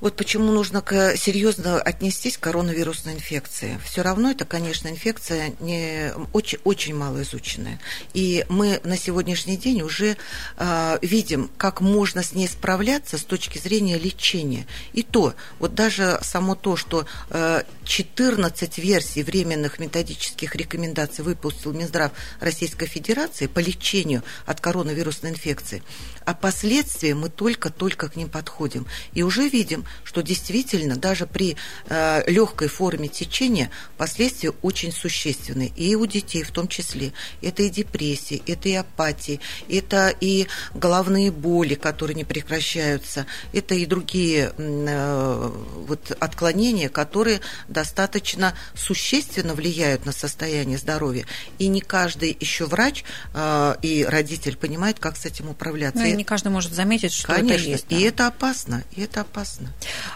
Вот 0.00 0.14
почему 0.14 0.52
нужно 0.52 0.84
серьезно 1.16 1.80
отнестись 1.80 2.36
к 2.36 2.40
коронавирусной 2.40 3.14
инфекции. 3.14 3.80
Все 3.84 4.02
равно 4.02 4.30
это, 4.30 4.44
конечно, 4.44 4.88
инфекция 4.88 5.54
не, 5.58 6.12
очень, 6.34 6.58
очень 6.64 6.94
мало 6.94 7.22
изученная. 7.22 7.80
И 8.12 8.44
мы 8.50 8.80
на 8.84 8.98
сегодняшний 8.98 9.56
день 9.56 9.80
уже 9.80 10.18
э, 10.58 10.98
видим, 11.00 11.50
как 11.56 11.80
можно 11.80 12.22
с 12.22 12.34
ней 12.34 12.46
справляться 12.46 13.16
с 13.16 13.24
точки 13.24 13.58
зрения 13.58 13.98
лечения. 13.98 14.66
И 14.92 15.02
то, 15.02 15.34
вот 15.58 15.74
даже 15.74 16.18
само 16.20 16.54
то, 16.54 16.76
что 16.76 17.06
э, 17.30 17.62
14 17.84 18.78
версий 18.78 19.22
временных 19.22 19.78
методических 19.78 20.56
рекомендаций 20.56 21.24
выпустил 21.24 21.72
Минздрав 21.72 22.12
Российской 22.40 22.86
Федерации 22.86 23.46
по 23.46 23.60
лечению 23.60 24.22
от 24.44 24.60
коронавирусной 24.60 25.30
инфекции, 25.30 25.82
а 26.26 26.34
последствия 26.34 27.14
мы 27.14 27.30
только-только 27.30 28.10
к 28.10 28.16
ним 28.16 28.28
подходим. 28.28 28.86
И 29.14 29.22
уже 29.22 29.48
видим, 29.48 29.86
что 30.04 30.22
действительно 30.22 30.96
даже 30.96 31.26
при 31.26 31.56
э, 31.88 32.30
легкой 32.30 32.68
форме 32.68 33.08
течения 33.08 33.70
последствия 33.96 34.52
очень 34.62 34.92
существенные. 34.92 35.72
И 35.76 35.94
у 35.94 36.06
детей 36.06 36.42
в 36.42 36.50
том 36.50 36.68
числе. 36.68 37.12
Это 37.42 37.62
и 37.62 37.70
депрессии, 37.70 38.42
это 38.46 38.68
и 38.68 38.74
апатии, 38.74 39.40
это 39.68 40.14
и 40.20 40.46
головные 40.74 41.30
боли, 41.30 41.74
которые 41.74 42.14
не 42.14 42.24
прекращаются, 42.24 43.26
это 43.52 43.74
и 43.74 43.86
другие 43.86 44.52
э, 44.56 45.50
вот, 45.86 46.16
отклонения, 46.18 46.88
которые 46.88 47.40
достаточно 47.68 48.54
существенно 48.74 49.54
влияют 49.54 50.06
на 50.06 50.12
состояние 50.12 50.78
здоровья. 50.78 51.26
И 51.58 51.68
не 51.68 51.80
каждый 51.80 52.36
еще 52.38 52.66
врач 52.66 53.04
э, 53.34 53.76
и 53.82 54.04
родитель 54.04 54.56
понимает, 54.56 54.98
как 54.98 55.16
с 55.16 55.26
этим 55.26 55.48
управляться. 55.48 56.00
Ну, 56.00 56.06
и 56.06 56.12
не 56.12 56.24
каждый 56.24 56.48
может 56.48 56.72
заметить, 56.72 57.12
что 57.12 57.28
Конечно, 57.28 57.62
это 57.62 57.70
есть. 57.70 57.86
Да. 57.88 57.96
И 57.96 58.02
это 58.02 58.26
опасно, 58.26 58.84
и 58.94 59.02
это 59.02 59.22
опасно. 59.22 59.72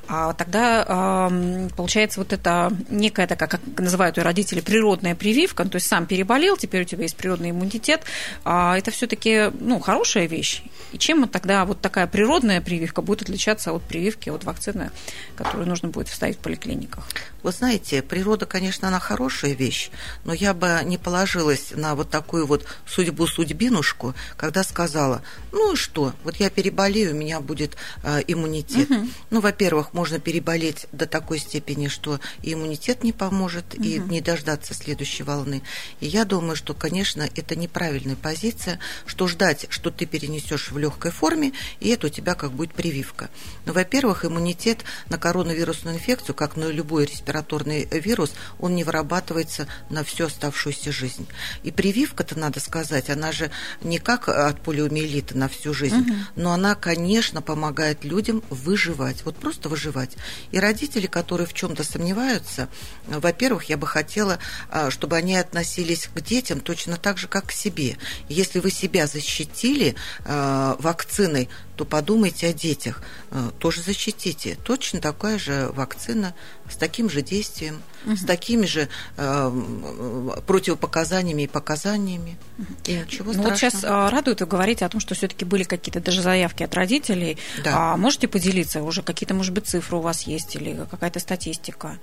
А 0.09 0.33
тогда 0.33 1.31
получается 1.77 2.21
вот 2.21 2.33
это 2.33 2.73
некая 2.89 3.27
такая, 3.27 3.49
как 3.49 3.61
называют 3.79 4.17
ее 4.17 4.25
родители, 4.25 4.61
природная 4.61 5.15
прививка, 5.15 5.65
то 5.65 5.77
есть 5.77 5.87
сам 5.87 6.07
переболел, 6.07 6.57
теперь 6.57 6.83
у 6.83 6.85
тебя 6.85 7.03
есть 7.03 7.17
природный 7.17 7.51
иммунитет. 7.51 8.03
А 8.45 8.77
это 8.77 8.91
все-таки 8.91 9.51
ну, 9.61 9.79
хорошая 9.79 10.27
вещь. 10.27 10.63
И 10.93 10.99
чем 10.99 11.29
тогда 11.29 11.65
вот 11.65 11.81
такая 11.81 12.07
природная 12.07 12.61
прививка 12.61 13.03
будет 13.03 13.23
отличаться 13.23 13.73
от 13.73 13.83
прививки 13.83 14.29
от 14.29 14.45
вакцины, 14.45 14.91
которую 15.37 15.69
нужно 15.69 15.89
будет 15.89 16.09
вставить 16.09 16.37
в 16.37 16.41
поликлиниках? 16.41 17.07
Вы 17.43 17.53
знаете, 17.53 18.03
природа, 18.03 18.45
конечно, 18.45 18.89
она 18.89 19.01
хорошая 19.01 19.53
вещь, 19.53 19.91
но 20.25 20.35
я 20.35 20.53
бы 20.53 20.81
не 20.85 20.99
положилась 20.99 21.73
на 21.75 21.95
вот 21.95 22.11
такую 22.11 22.47
вот 22.47 22.67
судьбу-судьбинушку, 22.87 24.15
когда 24.37 24.63
сказала, 24.63 25.23
ну 25.53 25.73
и 25.73 25.77
что, 25.77 26.13
вот 26.23 26.37
я 26.37 26.51
переболею, 26.51 27.13
у 27.13 27.17
меня 27.17 27.41
будет 27.41 27.77
э, 28.03 28.21
иммунитет. 28.27 28.91
Угу. 28.91 29.09
Ну, 29.31 29.41
во-первых, 29.41 29.95
можно 29.95 30.19
переболеть 30.19 30.87
до 30.93 31.07
такой 31.07 31.39
степени, 31.39 31.89
что 31.89 32.21
и 32.43 32.53
иммунитет 32.53 33.03
не 33.05 33.13
поможет, 33.13 33.75
угу. 33.75 33.83
и 33.83 33.99
не 33.99 34.21
дождаться 34.21 34.75
следующей 34.75 35.23
волны. 35.23 35.63
И 36.01 36.07
я 36.07 36.25
думаю, 36.25 36.57
что, 36.57 36.75
конечно, 36.75 37.29
это 37.35 37.57
неправильная 37.57 38.17
позиция, 38.17 38.79
что 39.07 39.27
ждать, 39.29 39.67
что 39.71 39.91
ты 39.91 40.05
перенесешь 40.05 40.71
в 40.71 40.79
легкой 40.79 41.11
форме, 41.11 41.53
и 41.81 41.89
это 41.89 42.09
у 42.09 42.11
тебя 42.11 42.35
как 42.35 42.53
будет 42.53 42.75
прививка. 42.75 43.31
Ну, 43.65 43.73
во-первых, 43.73 44.25
иммунитет 44.25 44.85
на 45.09 45.17
коронавирусную 45.17 45.97
инфекцию, 45.97 46.35
как 46.35 46.57
на 46.57 46.69
любой 46.69 47.07
респираторный 47.07 47.30
респираторный 47.31 47.89
вирус, 47.91 48.33
он 48.59 48.75
не 48.75 48.85
вырабатывается 48.85 49.67
на 49.89 50.03
всю 50.03 50.27
оставшуюся 50.27 50.93
жизнь. 50.93 51.27
И 51.63 51.71
прививка-то, 51.71 52.39
надо 52.39 52.61
сказать, 52.61 53.09
она 53.09 53.33
же 53.33 53.51
не 53.83 53.99
как 53.99 54.29
от 54.29 54.61
полиомиелита 54.61 55.37
на 55.37 55.49
всю 55.49 55.73
жизнь, 55.73 56.01
угу. 56.01 56.15
но 56.37 56.53
она, 56.53 56.75
конечно, 56.75 57.41
помогает 57.41 58.05
людям 58.05 58.43
выживать, 58.51 59.25
вот 59.25 59.37
просто 59.37 59.69
выживать. 59.69 60.17
И 60.51 60.59
родители, 60.59 61.07
которые 61.07 61.47
в 61.47 61.55
чем-то 61.55 61.85
сомневаются, 61.85 62.69
во-первых, 63.07 63.65
я 63.65 63.77
бы 63.77 63.87
хотела, 63.87 64.39
а, 64.71 64.91
чтобы 64.91 65.17
они 65.17 65.37
относились 65.37 66.09
к 66.13 66.21
детям 66.21 66.61
точно 66.61 66.97
так 66.97 67.19
же, 67.19 67.29
как 67.29 67.47
к 67.47 67.53
себе. 67.53 67.97
Если 68.29 68.59
вы 68.59 68.71
себя 68.71 69.07
защитили 69.07 69.95
а, 70.25 70.77
вакциной, 70.79 71.49
то 71.81 71.87
подумайте 71.87 72.49
о 72.49 72.53
детях, 72.53 73.03
а, 73.31 73.53
тоже 73.59 73.81
защитите. 73.83 74.59
Точно 74.65 75.01
такая 75.01 75.39
же 75.39 75.71
вакцина 75.73 76.35
с 76.71 76.77
таким 76.77 77.11
же 77.11 77.23
действием, 77.23 77.83
угу. 78.07 78.17
с 78.17 78.25
такими 78.25 78.67
же 78.67 78.89
э, 79.17 80.41
противопоказаниями 80.47 81.43
и 81.43 81.47
показаниями. 81.47 82.39
И 82.87 82.95
ничего 82.95 83.33
ну, 83.33 83.43
Вот 83.43 83.57
сейчас 83.57 83.85
а, 83.85 84.11
радует, 84.11 84.41
говорите 84.47 84.85
о 84.85 84.89
том, 84.89 85.01
что 85.01 85.15
все-таки 85.15 85.45
были 85.45 85.65
какие-то 85.65 86.01
даже 86.01 86.23
заявки 86.23 86.63
от 86.63 86.75
родителей. 86.75 87.39
Да. 87.65 87.93
А 87.93 87.97
можете 87.97 88.29
поделиться? 88.29 88.83
Уже 88.83 89.03
какие-то, 89.03 89.35
может 89.35 89.53
быть, 89.53 89.67
цифры 89.67 89.99
у 89.99 90.01
вас 90.01 90.23
есть 90.23 90.57
или 90.57 90.87
какая-то 90.91 91.21
статистика? 91.21 91.99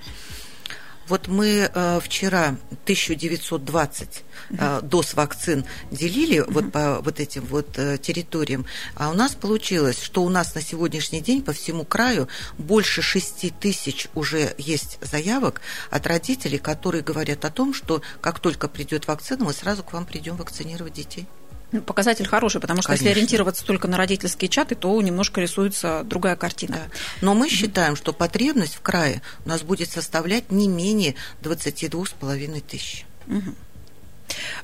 Вот 1.08 1.28
мы 1.28 1.70
э, 1.74 2.00
вчера 2.04 2.58
1920 2.84 4.24
э, 4.50 4.80
доз 4.84 5.14
вакцин 5.14 5.66
делили 5.90 6.40
mm-hmm. 6.40 6.52
вот 6.52 6.72
по 6.72 7.02
вот 7.02 7.20
этим 7.20 7.46
вот 7.46 7.78
э, 7.78 7.98
территориям, 7.98 8.66
а 8.96 9.10
у 9.10 9.14
нас 9.14 9.34
получилось, 9.36 10.02
что 10.02 10.24
у 10.24 10.30
нас 10.30 10.54
на 10.56 10.62
сегодняшний 10.62 11.22
день 11.22 11.42
по 11.42 11.54
всему 11.54 11.86
краю 11.86 12.28
больше 12.58 13.02
6 13.02 13.54
тысяч 13.60 14.08
уже 14.16 14.54
есть 14.58 15.00
заявок 15.02 15.62
от 15.90 16.06
родителей, 16.08 16.58
которые 16.58 17.04
говорят 17.04 17.46
о 17.46 17.52
том, 17.52 17.74
что 17.74 18.02
как 18.20 18.40
только 18.40 18.68
придет 18.68 19.08
вакцина, 19.08 19.46
мы 19.46 19.54
сразу 19.54 19.84
к 19.84 19.94
вам 19.94 20.06
придем 20.06 20.36
вакцинировать 20.36 20.94
детей. 20.94 21.28
Ну, 21.72 21.82
показатель 21.82 22.26
хороший, 22.26 22.62
потому 22.62 22.82
что 22.82 22.90
Конечно. 22.90 23.06
если 23.06 23.20
ориентироваться 23.20 23.66
только 23.66 23.88
на 23.88 23.98
родительские 23.98 24.48
чаты, 24.48 24.76
то 24.76 25.02
немножко 25.02 25.42
рисуется 25.42 26.04
другая 26.06 26.36
картина. 26.36 26.76
Да. 26.76 26.98
Но 27.22 27.34
мы 27.34 27.50
считаем, 27.50 27.96
что 27.96 28.14
потребность 28.14 28.76
в 28.76 28.82
крае 28.82 29.22
у 29.46 29.50
нас 29.50 29.64
будет 29.64 29.90
составлять 29.90 30.52
не 30.52 30.68
менее 30.68 31.16
22,5 31.42 32.62
тысяч. 32.62 33.06
Угу. 33.28 33.56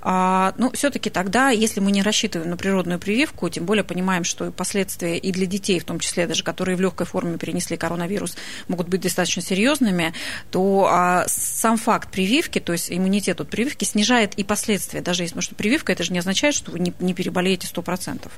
А, 0.01 0.53
ну, 0.57 0.71
все-таки 0.71 1.09
тогда, 1.09 1.49
если 1.49 1.79
мы 1.79 1.91
не 1.91 2.01
рассчитываем 2.01 2.49
на 2.49 2.57
природную 2.57 2.99
прививку, 2.99 3.49
тем 3.49 3.65
более 3.65 3.83
понимаем, 3.83 4.23
что 4.23 4.51
последствия 4.51 5.17
и 5.17 5.31
для 5.31 5.45
детей, 5.45 5.79
в 5.79 5.85
том 5.85 5.99
числе 5.99 6.27
даже, 6.27 6.43
которые 6.43 6.75
в 6.75 6.81
легкой 6.81 7.05
форме 7.05 7.37
перенесли 7.37 7.77
коронавирус, 7.77 8.35
могут 8.67 8.87
быть 8.87 9.01
достаточно 9.01 9.41
серьезными, 9.41 10.13
то 10.51 10.87
а, 10.89 11.25
сам 11.27 11.77
факт 11.77 12.11
прививки, 12.11 12.59
то 12.59 12.73
есть 12.73 12.91
иммунитет 12.91 13.41
от 13.41 13.49
прививки, 13.49 13.85
снижает 13.85 14.33
и 14.35 14.43
последствия. 14.43 15.01
Даже 15.01 15.23
если, 15.23 15.33
потому 15.33 15.43
что 15.43 15.55
прививка, 15.55 15.91
это 15.91 16.03
же 16.03 16.13
не 16.13 16.19
означает, 16.19 16.55
что 16.55 16.71
вы 16.71 16.79
не, 16.79 16.93
не 16.99 17.13
переболеете 17.13 17.67
100%. 17.67 18.29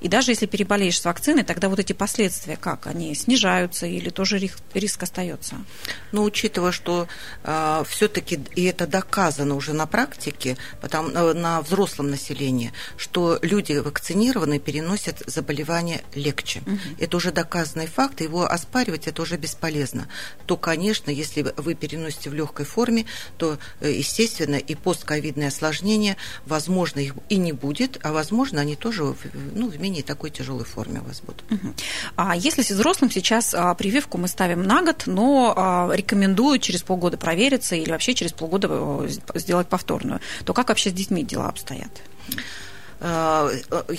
И 0.00 0.08
даже 0.08 0.32
если 0.32 0.46
переболеешь 0.46 1.00
с 1.00 1.04
вакциной, 1.04 1.42
тогда 1.42 1.68
вот 1.68 1.78
эти 1.78 1.92
последствия, 1.92 2.56
как 2.56 2.86
они 2.86 3.14
снижаются 3.14 3.86
или 3.86 4.10
тоже 4.10 4.38
риск, 4.38 4.58
риск 4.74 5.02
остается? 5.02 5.56
Но 6.12 6.22
учитывая, 6.22 6.72
что 6.72 7.08
э, 7.44 7.84
все-таки, 7.88 8.40
и 8.54 8.64
это 8.64 8.86
доказано 8.86 9.54
уже 9.54 9.72
на 9.72 9.86
практике, 9.86 10.56
потому, 10.80 11.10
э, 11.10 11.32
на 11.32 11.60
взрослом 11.60 12.10
населении, 12.10 12.72
что 12.96 13.38
люди 13.42 13.74
вакцинированные 13.74 14.60
переносят 14.60 15.22
заболевания 15.26 16.02
легче. 16.14 16.62
Угу. 16.66 16.78
Это 16.98 17.16
уже 17.16 17.32
доказанный 17.32 17.86
факт, 17.86 18.20
его 18.20 18.44
оспаривать 18.44 19.06
это 19.06 19.22
уже 19.22 19.36
бесполезно. 19.36 20.08
То, 20.46 20.56
конечно, 20.56 21.10
если 21.10 21.52
вы 21.56 21.74
переносите 21.74 22.30
в 22.30 22.34
легкой 22.34 22.66
форме, 22.66 23.06
то, 23.38 23.58
э, 23.80 23.90
естественно, 23.90 24.56
и 24.56 24.74
постковидные 24.74 25.48
осложнения, 25.48 26.16
возможно, 26.46 27.00
их 27.00 27.14
и 27.28 27.36
не 27.36 27.52
будет, 27.52 27.98
а 28.02 28.12
возможно, 28.12 28.60
они 28.60 28.76
тоже 28.76 29.14
ну, 29.54 29.68
в 29.68 29.80
менее 29.80 30.02
такой 30.02 30.30
тяжелой 30.30 30.64
форме 30.64 31.00
у 31.00 31.04
вас 31.04 31.20
будут. 31.20 31.44
Угу. 31.50 31.74
А 32.16 32.36
если 32.36 32.62
с 32.62 32.70
взрослым 32.70 33.10
сейчас 33.10 33.54
а, 33.54 33.74
прививку 33.74 34.18
мы 34.18 34.28
ставим 34.28 34.62
на 34.62 34.82
год, 34.82 35.04
но 35.06 35.54
а, 35.56 35.90
рекомендуют 35.92 36.62
через 36.62 36.82
полгода 36.82 37.16
провериться 37.16 37.76
или 37.76 37.90
вообще 37.90 38.14
через 38.14 38.32
полгода 38.32 38.68
э, 38.70 39.08
сделать 39.34 39.68
повторную, 39.68 40.20
то 40.44 40.54
как 40.54 40.61
вообще 40.68 40.90
с 40.90 40.92
детьми 40.92 41.22
дела 41.22 41.48
обстоят? 41.48 42.02
Э, 43.02 43.50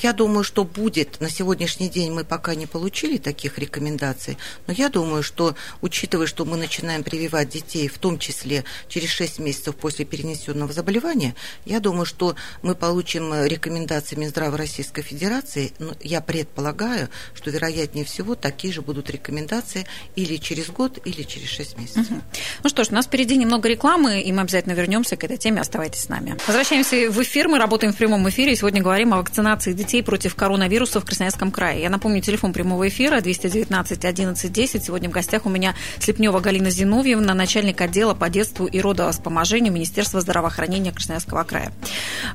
я 0.01 0.13
думаю, 0.13 0.43
что 0.43 0.63
будет. 0.63 1.19
На 1.19 1.29
сегодняшний 1.29 1.89
день 1.89 2.11
мы 2.11 2.23
пока 2.23 2.55
не 2.55 2.65
получили 2.65 3.17
таких 3.17 3.57
рекомендаций, 3.57 4.37
но 4.65 4.73
я 4.73 4.87
думаю, 4.87 5.23
что, 5.23 5.55
учитывая, 5.81 6.25
что 6.25 6.45
мы 6.45 6.55
начинаем 6.55 7.03
прививать 7.03 7.49
детей, 7.49 7.89
в 7.89 7.97
том 7.97 8.17
числе 8.17 8.63
через 8.87 9.09
6 9.09 9.39
месяцев 9.39 9.75
после 9.75 10.05
перенесенного 10.05 10.71
заболевания, 10.71 11.35
я 11.65 11.81
думаю, 11.81 12.05
что 12.05 12.35
мы 12.61 12.75
получим 12.75 13.45
рекомендации 13.45 14.15
Минздрава 14.15 14.57
Российской 14.57 15.01
Федерации. 15.01 15.73
Но 15.79 15.93
я 16.01 16.21
предполагаю, 16.21 17.09
что, 17.33 17.49
вероятнее 17.49 18.05
всего, 18.05 18.35
такие 18.35 18.73
же 18.73 18.81
будут 18.81 19.09
рекомендации 19.09 19.85
или 20.15 20.37
через 20.37 20.67
год, 20.67 20.99
или 21.03 21.23
через 21.23 21.49
6 21.49 21.77
месяцев. 21.77 22.09
Угу. 22.09 22.21
Ну 22.63 22.69
что 22.69 22.83
ж, 22.85 22.89
у 22.89 22.93
нас 22.93 23.05
впереди 23.05 23.35
немного 23.35 23.67
рекламы, 23.67 24.21
и 24.21 24.31
мы 24.31 24.43
обязательно 24.43 24.73
вернемся 24.73 25.17
к 25.17 25.25
этой 25.25 25.35
теме. 25.35 25.59
Оставайтесь 25.59 26.03
с 26.03 26.09
нами. 26.09 26.37
Возвращаемся 26.47 27.11
в 27.11 27.21
эфир. 27.21 27.49
Мы 27.49 27.57
работаем 27.59 27.91
в 27.91 27.97
прямом 27.97 28.29
эфире. 28.29 28.53
И 28.53 28.55
сегодня 28.55 28.81
говорим 28.81 28.92
говорим 28.93 29.15
о 29.15 29.17
вакцинации 29.17 29.73
детей 29.73 30.03
против 30.03 30.35
коронавируса 30.35 30.99
в 30.99 31.05
Красноярском 31.05 31.49
крае. 31.49 31.81
Я 31.81 31.89
напомню, 31.89 32.21
телефон 32.21 32.53
прямого 32.53 32.87
эфира 32.87 33.21
219 33.21 34.05
11 34.05 34.51
10. 34.51 34.85
Сегодня 34.85 35.09
в 35.09 35.11
гостях 35.11 35.47
у 35.47 35.49
меня 35.49 35.73
Слепнева 35.97 36.39
Галина 36.39 36.69
Зиновьевна, 36.69 37.33
начальник 37.33 37.81
отдела 37.81 38.13
по 38.13 38.29
детству 38.29 38.67
и 38.67 38.79
родовоспоможению 38.79 39.73
Министерства 39.73 40.21
здравоохранения 40.21 40.91
Красноярского 40.91 41.43
края. 41.43 41.71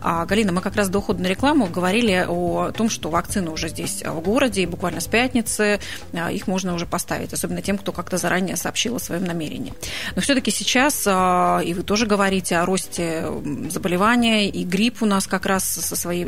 А, 0.00 0.26
Галина, 0.26 0.50
мы 0.50 0.60
как 0.60 0.74
раз 0.74 0.88
до 0.88 0.98
ухода 0.98 1.22
на 1.22 1.28
рекламу 1.28 1.68
говорили 1.68 2.26
о 2.28 2.72
том, 2.72 2.90
что 2.90 3.08
вакцины 3.08 3.52
уже 3.52 3.68
здесь 3.68 4.02
в 4.04 4.20
городе, 4.20 4.62
и 4.62 4.66
буквально 4.66 4.98
с 4.98 5.06
пятницы 5.06 5.78
их 6.12 6.48
можно 6.48 6.74
уже 6.74 6.86
поставить, 6.86 7.32
особенно 7.32 7.62
тем, 7.62 7.78
кто 7.78 7.92
как-то 7.92 8.16
заранее 8.16 8.56
сообщил 8.56 8.96
о 8.96 8.98
своем 8.98 9.22
намерении. 9.22 9.72
Но 10.16 10.22
все-таки 10.22 10.50
сейчас, 10.50 11.06
и 11.06 11.72
вы 11.72 11.84
тоже 11.84 12.06
говорите 12.06 12.56
о 12.56 12.66
росте 12.66 13.26
заболевания, 13.70 14.48
и 14.48 14.64
грипп 14.64 15.04
у 15.04 15.06
нас 15.06 15.28
как 15.28 15.46
раз 15.46 15.62
со 15.62 15.94
своей 15.94 16.24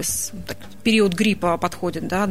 так, 0.46 0.56
период 0.82 1.14
гриппа 1.14 1.56
подходит, 1.56 2.08
да. 2.08 2.30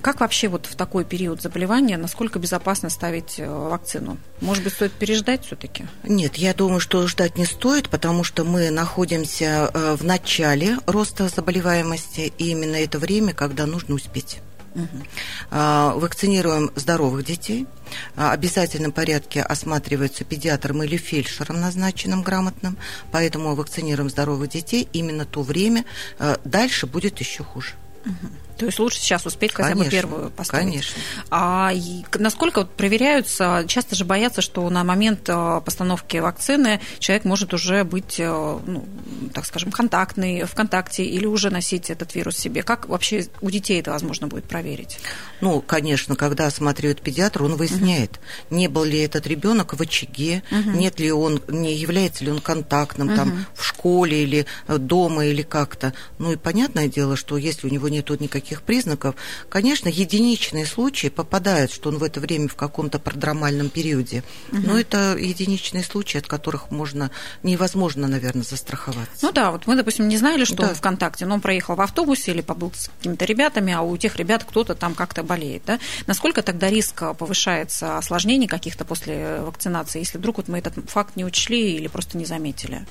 Как 0.00 0.20
вообще 0.20 0.48
вот 0.48 0.66
в 0.66 0.74
такой 0.76 1.04
период 1.04 1.42
заболевания, 1.42 1.96
насколько 1.96 2.38
безопасно 2.38 2.90
ставить 2.90 3.38
э, 3.38 3.48
вакцину? 3.48 4.18
Может 4.40 4.64
быть, 4.64 4.72
стоит 4.72 4.92
переждать 4.92 5.44
все-таки? 5.44 5.86
Нет, 6.04 6.36
я 6.36 6.54
думаю, 6.54 6.80
что 6.80 7.06
ждать 7.06 7.36
не 7.36 7.44
стоит, 7.44 7.88
потому 7.88 8.24
что 8.24 8.44
мы 8.44 8.70
находимся 8.70 9.70
э, 9.72 9.96
в 9.96 10.04
начале 10.04 10.76
роста 10.86 11.28
заболеваемости, 11.28 12.32
и 12.38 12.50
именно 12.50 12.76
это 12.76 12.98
время, 12.98 13.34
когда 13.34 13.66
нужно 13.66 13.94
успеть. 13.94 14.40
Угу. 14.74 15.04
Вакцинируем 15.50 16.70
здоровых 16.76 17.26
детей. 17.26 17.66
В 18.14 18.30
обязательном 18.30 18.92
порядке 18.92 19.42
осматриваются 19.42 20.24
педиатром 20.24 20.82
или 20.82 20.96
фельдшером, 20.96 21.60
назначенным 21.60 22.22
грамотным. 22.22 22.76
Поэтому 23.10 23.54
вакцинируем 23.54 24.10
здоровых 24.10 24.50
детей 24.50 24.88
именно 24.92 25.24
то 25.24 25.42
время. 25.42 25.84
Э, 26.18 26.36
дальше 26.44 26.86
будет 26.86 27.20
еще 27.20 27.44
хуже. 27.44 27.74
Угу. 28.04 28.32
То 28.56 28.66
есть 28.66 28.78
лучше 28.78 28.98
сейчас 28.98 29.26
успеть 29.26 29.52
хотя 29.52 29.70
конечно, 29.70 29.84
бы 29.84 29.90
первую 29.90 30.30
поставить. 30.30 30.64
Конечно. 30.64 31.02
А 31.30 31.72
насколько 32.18 32.60
вот 32.60 32.70
проверяются, 32.70 33.64
часто 33.66 33.96
же 33.96 34.04
боятся, 34.04 34.42
что 34.42 34.68
на 34.70 34.84
момент 34.84 35.28
э, 35.28 35.60
постановки 35.64 36.18
вакцины 36.18 36.80
человек 36.98 37.24
может 37.24 37.54
уже 37.54 37.84
быть, 37.84 38.20
э, 38.20 38.28
ну, 38.28 38.84
так 39.32 39.46
скажем, 39.46 39.72
контактный, 39.72 40.44
в 40.44 40.54
контакте 40.54 41.04
или 41.04 41.26
уже 41.26 41.50
носить 41.50 41.90
этот 41.90 42.14
вирус 42.14 42.36
себе. 42.36 42.62
Как 42.62 42.88
вообще 42.88 43.26
у 43.40 43.50
детей 43.50 43.80
это 43.80 43.90
возможно 43.90 44.26
будет 44.26 44.44
проверить? 44.44 44.98
Ну, 45.40 45.60
конечно, 45.60 46.14
когда 46.14 46.46
осматривает 46.46 47.00
педиатр, 47.00 47.42
он 47.42 47.56
выясняет, 47.56 48.12
угу. 48.12 48.56
не 48.56 48.68
был 48.68 48.84
ли 48.84 49.00
этот 49.00 49.26
ребенок 49.26 49.74
в 49.74 49.80
очаге, 49.80 50.42
угу. 50.50 50.70
нет 50.70 51.00
ли 51.00 51.10
он, 51.10 51.42
не 51.48 51.74
является 51.74 52.24
ли 52.24 52.30
он 52.30 52.40
контактным 52.40 53.08
угу. 53.08 53.16
там 53.16 53.46
в 53.54 53.64
школе 53.64 54.22
или 54.22 54.46
э, 54.68 54.78
дома 54.78 55.26
или 55.26 55.42
как-то. 55.42 55.92
Ну 56.18 56.32
и 56.32 56.36
понятное 56.36 56.88
дело, 56.88 57.16
что 57.16 57.36
если 57.36 57.66
у 57.66 57.70
него 57.70 57.88
нет 57.88 58.02
никаких 58.20 58.41
таких 58.42 58.62
признаков, 58.62 59.14
конечно, 59.48 59.88
единичные 59.88 60.66
случаи 60.66 61.08
попадают, 61.08 61.70
что 61.70 61.90
он 61.90 61.98
в 61.98 62.02
это 62.02 62.20
время 62.20 62.48
в 62.48 62.56
каком-то 62.56 62.98
продромальном 62.98 63.68
периоде. 63.70 64.24
Угу. 64.50 64.60
Но 64.60 64.78
это 64.78 65.16
единичные 65.16 65.84
случаи, 65.84 66.18
от 66.18 66.26
которых 66.26 66.70
можно 66.70 67.10
невозможно, 67.42 68.08
наверное, 68.08 68.42
застраховаться. 68.42 69.24
Ну 69.24 69.32
да, 69.32 69.52
вот 69.52 69.66
мы, 69.66 69.76
допустим, 69.76 70.08
не 70.08 70.16
знали, 70.16 70.44
что 70.44 70.56
да. 70.56 70.68
он 70.68 70.74
ВКонтакте, 70.74 71.24
но 71.24 71.34
он 71.36 71.40
проехал 71.40 71.76
в 71.76 71.80
автобусе 71.80 72.32
или 72.32 72.40
побыл 72.40 72.72
с 72.74 72.90
какими-то 72.98 73.24
ребятами, 73.24 73.72
а 73.72 73.82
у 73.82 73.96
тех 73.96 74.16
ребят 74.16 74.44
кто-то 74.44 74.74
там 74.74 74.94
как-то 74.94 75.22
болеет. 75.22 75.62
Да? 75.64 75.78
Насколько 76.06 76.42
тогда 76.42 76.68
риск 76.68 77.02
повышается 77.16 77.98
осложнений 77.98 78.48
каких-то 78.48 78.84
после 78.84 79.40
вакцинации, 79.40 80.00
если 80.00 80.18
вдруг 80.18 80.38
вот 80.38 80.48
мы 80.48 80.58
этот 80.58 80.74
факт 80.90 81.14
не 81.14 81.24
учли 81.24 81.76
или 81.76 81.86
просто 81.86 82.18
не 82.18 82.24
заметили? 82.24 82.84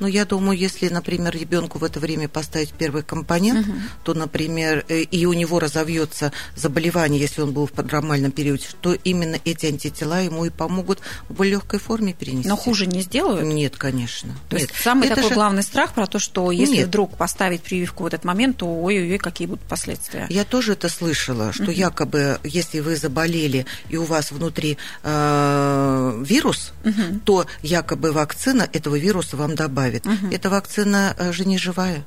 Ну, 0.00 0.06
я 0.06 0.26
думаю, 0.26 0.58
если, 0.58 0.88
например, 0.88 1.34
ребенку 1.34 1.78
в 1.78 1.84
это 1.84 1.98
время 1.98 2.28
поставить 2.28 2.72
первый 2.74 3.02
компонент, 3.02 3.66
угу. 3.66 3.76
то, 4.04 4.14
например, 4.14 4.81
Э, 4.81 4.81
и 4.88 5.26
у 5.26 5.32
него 5.32 5.58
разовьется 5.58 6.32
заболевание, 6.56 7.20
если 7.20 7.42
он 7.42 7.52
был 7.52 7.66
в 7.66 7.72
подромальном 7.72 8.32
периоде, 8.32 8.66
то 8.80 8.92
именно 8.92 9.38
эти 9.44 9.66
антитела 9.66 10.22
ему 10.22 10.44
и 10.44 10.50
помогут 10.50 11.00
в 11.28 11.34
более 11.34 11.52
легкой 11.52 11.80
форме 11.80 12.12
перенести. 12.12 12.48
Но 12.48 12.56
хуже 12.56 12.86
не 12.86 13.02
сделают? 13.02 13.44
Нет, 13.44 13.76
конечно. 13.76 14.34
То 14.48 14.56
Нет. 14.56 14.70
есть 14.70 14.82
самый 14.82 15.06
Это 15.06 15.16
такой 15.16 15.30
же... 15.30 15.34
главный 15.34 15.62
страх 15.62 15.92
про 15.92 16.06
то, 16.06 16.18
что 16.18 16.50
если 16.50 16.76
Нет. 16.76 16.88
вдруг 16.88 17.16
поставить 17.16 17.62
прививку 17.62 18.04
в 18.04 18.06
этот 18.06 18.24
момент, 18.24 18.58
то 18.58 18.66
ой-ой-ой, 18.66 19.18
какие 19.18 19.46
будут 19.46 19.64
последствия. 19.64 20.26
Я 20.28 20.44
тоже 20.44 20.72
это 20.72 20.88
слышала, 20.88 21.52
что 21.52 21.64
угу. 21.64 21.72
якобы 21.72 22.40
если 22.44 22.80
вы 22.80 22.96
заболели 22.96 23.66
и 23.88 23.96
у 23.96 24.04
вас 24.04 24.32
внутри 24.32 24.78
э, 25.02 26.22
вирус, 26.24 26.72
угу. 26.84 27.20
то 27.24 27.46
якобы 27.62 28.12
вакцина 28.12 28.68
этого 28.72 28.96
вируса 28.96 29.36
вам 29.36 29.54
добавит. 29.54 30.06
Угу. 30.06 30.32
Эта 30.32 30.50
вакцина 30.50 31.14
э, 31.18 31.32
же 31.32 31.44
не 31.44 31.58
живая 31.58 32.04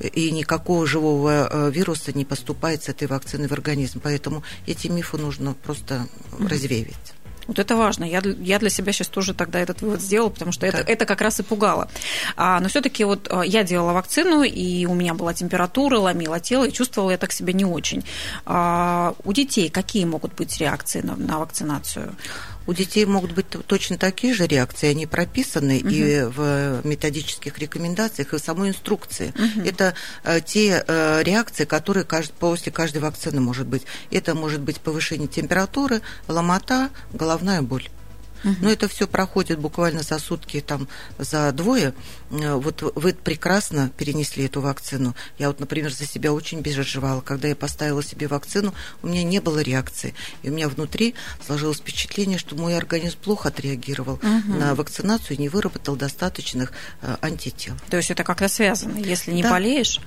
и 0.00 0.30
никакого 0.30 0.86
живого 0.86 1.48
э, 1.50 1.70
вируса 1.70 2.12
не 2.12 2.24
поступает 2.24 2.82
с 2.84 2.88
этой 2.88 3.06
вакцины 3.08 3.48
в 3.48 3.52
организм. 3.52 4.00
Поэтому 4.02 4.42
эти 4.66 4.88
мифы 4.88 5.18
нужно 5.18 5.54
просто 5.54 6.06
mm-hmm. 6.32 6.48
развеивать. 6.48 7.14
Вот 7.46 7.58
это 7.58 7.76
важно. 7.76 8.04
Я, 8.04 8.22
я 8.40 8.58
для 8.58 8.70
себя 8.70 8.92
сейчас 8.92 9.08
тоже 9.08 9.34
тогда 9.34 9.60
этот 9.60 9.82
вывод 9.82 10.00
сделала, 10.00 10.30
потому 10.30 10.52
что 10.52 10.66
это, 10.66 10.78
это 10.78 11.04
как 11.04 11.20
раз 11.20 11.40
и 11.40 11.42
пугало. 11.42 11.88
А, 12.36 12.60
но 12.60 12.68
все-таки 12.68 13.04
вот 13.04 13.28
э, 13.30 13.42
я 13.46 13.64
делала 13.64 13.92
вакцину, 13.92 14.42
и 14.42 14.86
у 14.86 14.94
меня 14.94 15.14
была 15.14 15.34
температура, 15.34 15.98
ломила 15.98 16.40
тело, 16.40 16.64
и 16.64 16.72
чувствовала 16.72 17.10
я 17.10 17.18
так 17.18 17.32
себя 17.32 17.52
не 17.52 17.64
очень. 17.64 18.04
А, 18.46 19.14
у 19.24 19.32
детей 19.32 19.68
какие 19.68 20.04
могут 20.04 20.34
быть 20.34 20.56
реакции 20.58 21.00
на, 21.02 21.16
на 21.16 21.38
вакцинацию? 21.38 22.14
У 22.66 22.72
детей 22.72 23.04
могут 23.04 23.32
быть 23.32 23.46
точно 23.66 23.98
такие 23.98 24.34
же 24.34 24.46
реакции, 24.46 24.88
они 24.88 25.06
прописаны 25.06 25.80
угу. 25.80 25.88
и 25.88 26.22
в 26.22 26.80
методических 26.84 27.58
рекомендациях, 27.58 28.32
и 28.32 28.38
в 28.38 28.40
самой 28.40 28.70
инструкции. 28.70 29.34
Угу. 29.34 29.66
Это 29.66 29.94
э, 30.24 30.40
те 30.40 30.84
э, 30.86 31.22
реакции, 31.22 31.64
которые 31.64 32.06
после 32.38 32.72
каждой 32.72 32.98
вакцины 32.98 33.40
может 33.40 33.66
быть. 33.66 33.82
Это 34.10 34.34
может 34.34 34.60
быть 34.60 34.80
повышение 34.80 35.28
температуры, 35.28 36.00
ломота, 36.28 36.90
головная 37.12 37.62
боль. 37.62 37.88
Угу. 38.44 38.56
Но 38.60 38.70
это 38.70 38.88
все 38.88 39.06
проходит 39.06 39.58
буквально 39.58 40.02
за 40.02 40.18
сутки, 40.18 40.60
там, 40.60 40.88
за 41.18 41.50
двое. 41.52 41.94
Э, 42.30 42.54
вот 42.54 42.82
вы 42.94 43.14
прекрасно 43.14 43.90
перенесли 43.96 44.44
эту 44.44 44.60
вакцину. 44.60 45.14
Я 45.38 45.48
вот, 45.48 45.60
например, 45.60 45.92
за 45.92 46.06
себя 46.06 46.32
очень 46.32 46.62
переживала. 46.62 47.20
Когда 47.20 47.48
я 47.48 47.56
поставила 47.56 48.02
себе 48.02 48.28
вакцину, 48.28 48.74
у 49.02 49.08
меня 49.08 49.22
не 49.22 49.40
было 49.40 49.60
реакции. 49.60 50.14
И 50.42 50.50
у 50.50 50.52
меня 50.52 50.68
внутри 50.68 51.14
сложилось 51.44 51.78
впечатление, 51.78 52.38
что 52.38 52.56
мой 52.56 52.76
организм 52.76 53.18
плохо 53.18 53.48
отреагировал 53.48 54.14
угу. 54.14 54.54
на 54.58 54.74
вакцинацию 54.74 55.36
и 55.36 55.40
не 55.40 55.48
выработал 55.48 55.96
достаточных 55.96 56.72
э, 57.02 57.16
антител. 57.22 57.74
То 57.88 57.96
есть 57.96 58.10
это 58.10 58.24
как-то 58.24 58.48
связано. 58.48 58.98
Если 58.98 59.32
не 59.32 59.42
да. 59.42 59.50
болеешь... 59.50 60.00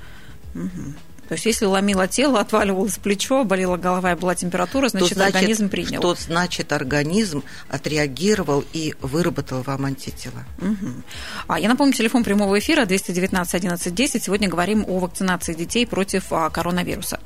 Угу. 0.56 0.93
То 1.28 1.34
есть 1.34 1.46
если 1.46 1.66
ломило 1.66 2.08
тело, 2.08 2.40
отваливалось 2.40 2.98
плечо, 2.98 3.44
болела 3.44 3.78
голова 3.78 4.13
и 4.13 4.16
была 4.16 4.36
температура, 4.36 4.90
значит, 4.90 5.18
значит 5.18 5.36
организм 5.36 5.70
принял. 5.70 6.00
Что 6.00 6.16
значит 6.16 6.72
организм 6.72 7.44
отреагировал 7.70 8.63
и 8.74 8.96
выработал 9.02 9.62
вам 9.62 9.86
антитела. 9.86 10.46
Угу. 10.60 11.04
А 11.48 11.60
я 11.60 11.70
напомню, 11.70 11.94
телефон 11.94 12.24
прямого 12.24 12.58
эфира 12.60 12.86
219 12.86 13.56
11 13.56 13.94
10. 13.94 14.24
Сегодня 14.24 14.50
говорим 14.50 14.86
о 14.88 15.00
вакцинации 15.00 15.54
детей 15.54 15.86
против 15.86 16.32
а, 16.32 16.50
коронавируса. 16.50 17.20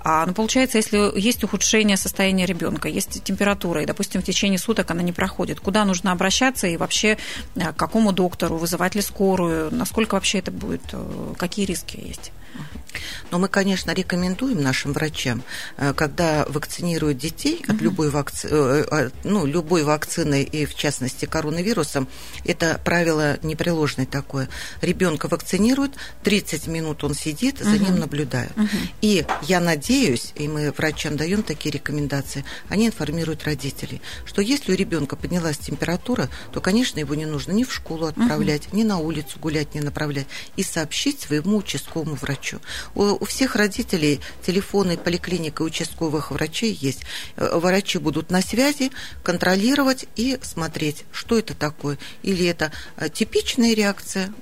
А, 0.00 0.26
ну, 0.26 0.34
получается, 0.34 0.78
если 0.78 1.18
есть 1.18 1.42
ухудшение 1.44 1.96
состояния 1.96 2.46
ребенка, 2.46 2.88
есть 2.88 3.22
температура, 3.24 3.82
и, 3.82 3.86
допустим, 3.86 4.22
в 4.22 4.24
течение 4.24 4.58
суток 4.58 4.90
она 4.90 5.02
не 5.02 5.12
проходит, 5.12 5.60
куда 5.60 5.84
нужно 5.84 6.12
обращаться 6.12 6.66
и 6.66 6.76
вообще 6.76 7.18
а, 7.56 7.72
к 7.72 7.76
какому 7.76 8.12
доктору, 8.12 8.56
вызывать 8.56 8.94
ли 8.94 9.02
скорую, 9.02 9.74
насколько 9.74 10.14
вообще 10.14 10.38
это 10.38 10.50
будет, 10.50 10.82
э, 10.92 11.34
какие 11.36 11.66
риски 11.66 11.96
есть? 11.96 12.32
Но 13.30 13.38
мы, 13.38 13.48
конечно, 13.48 13.92
рекомендуем 13.92 14.62
нашим 14.62 14.92
врачам, 14.92 15.42
э, 15.76 15.92
когда 15.94 16.46
вакцинируют 16.48 17.18
детей 17.18 17.64
от 17.68 17.80
любой, 17.80 18.10
вакци... 18.10 18.48
Э, 18.50 19.10
ну, 19.24 19.46
любой 19.46 19.82
вакцины, 19.82 20.42
и 20.42 20.66
в 20.66 20.74
частности 20.74 21.26
коронавирусом, 21.26 22.08
это 22.44 22.80
правило 22.84 23.38
непреложное 23.42 24.06
такое. 24.06 24.48
Ребенка 24.80 25.28
вакцинируют, 25.28 25.96
30 26.22 26.66
минут 26.66 27.04
он 27.04 27.14
сидит, 27.14 27.58
за 27.58 27.78
ним 27.78 27.98
наблюдают. 27.98 28.52
И 29.00 29.24
я 29.42 29.60
надеюсь, 29.60 30.32
и 30.34 30.48
мы 30.48 30.72
врачам 30.72 31.16
даем 31.16 31.42
такие 31.42 31.72
рекомендации, 31.72 32.44
они 32.68 32.86
информируют 32.86 33.44
родителей, 33.44 34.00
что 34.24 34.42
если 34.42 34.72
у 34.72 34.74
ребенка 34.74 35.16
поднялась 35.16 35.58
температура, 35.58 36.28
то, 36.52 36.60
конечно, 36.60 36.98
его 36.98 37.14
не 37.14 37.26
нужно 37.26 37.52
ни 37.52 37.64
в 37.64 37.72
школу 37.72 38.06
отправлять, 38.06 38.72
ни 38.72 38.82
на 38.82 38.98
улицу 38.98 39.38
гулять 39.38 39.74
не 39.74 39.80
направлять, 39.80 40.26
и 40.56 40.62
сообщить 40.62 41.20
своему 41.20 41.58
участковому 41.58 42.14
врачу. 42.14 42.60
У 42.94 43.24
всех 43.24 43.56
родителей 43.56 44.20
телефоны 44.46 44.96
поликлиник 44.96 45.60
и 45.60 45.62
участковых 45.62 46.30
врачей 46.30 46.76
есть. 46.80 47.02
Э, 47.36 47.58
врачи 47.58 47.98
будут 47.98 48.30
на 48.30 48.42
связи, 48.42 48.90
контролировать 49.22 50.06
и 50.16 50.38
смотреть, 50.42 51.04
что 51.12 51.38
это 51.38 51.54
такое. 51.54 51.98
Или 52.22 52.46
это 52.46 52.72
э, 52.96 53.08
типичная 53.08 53.74
реакция 53.74 54.32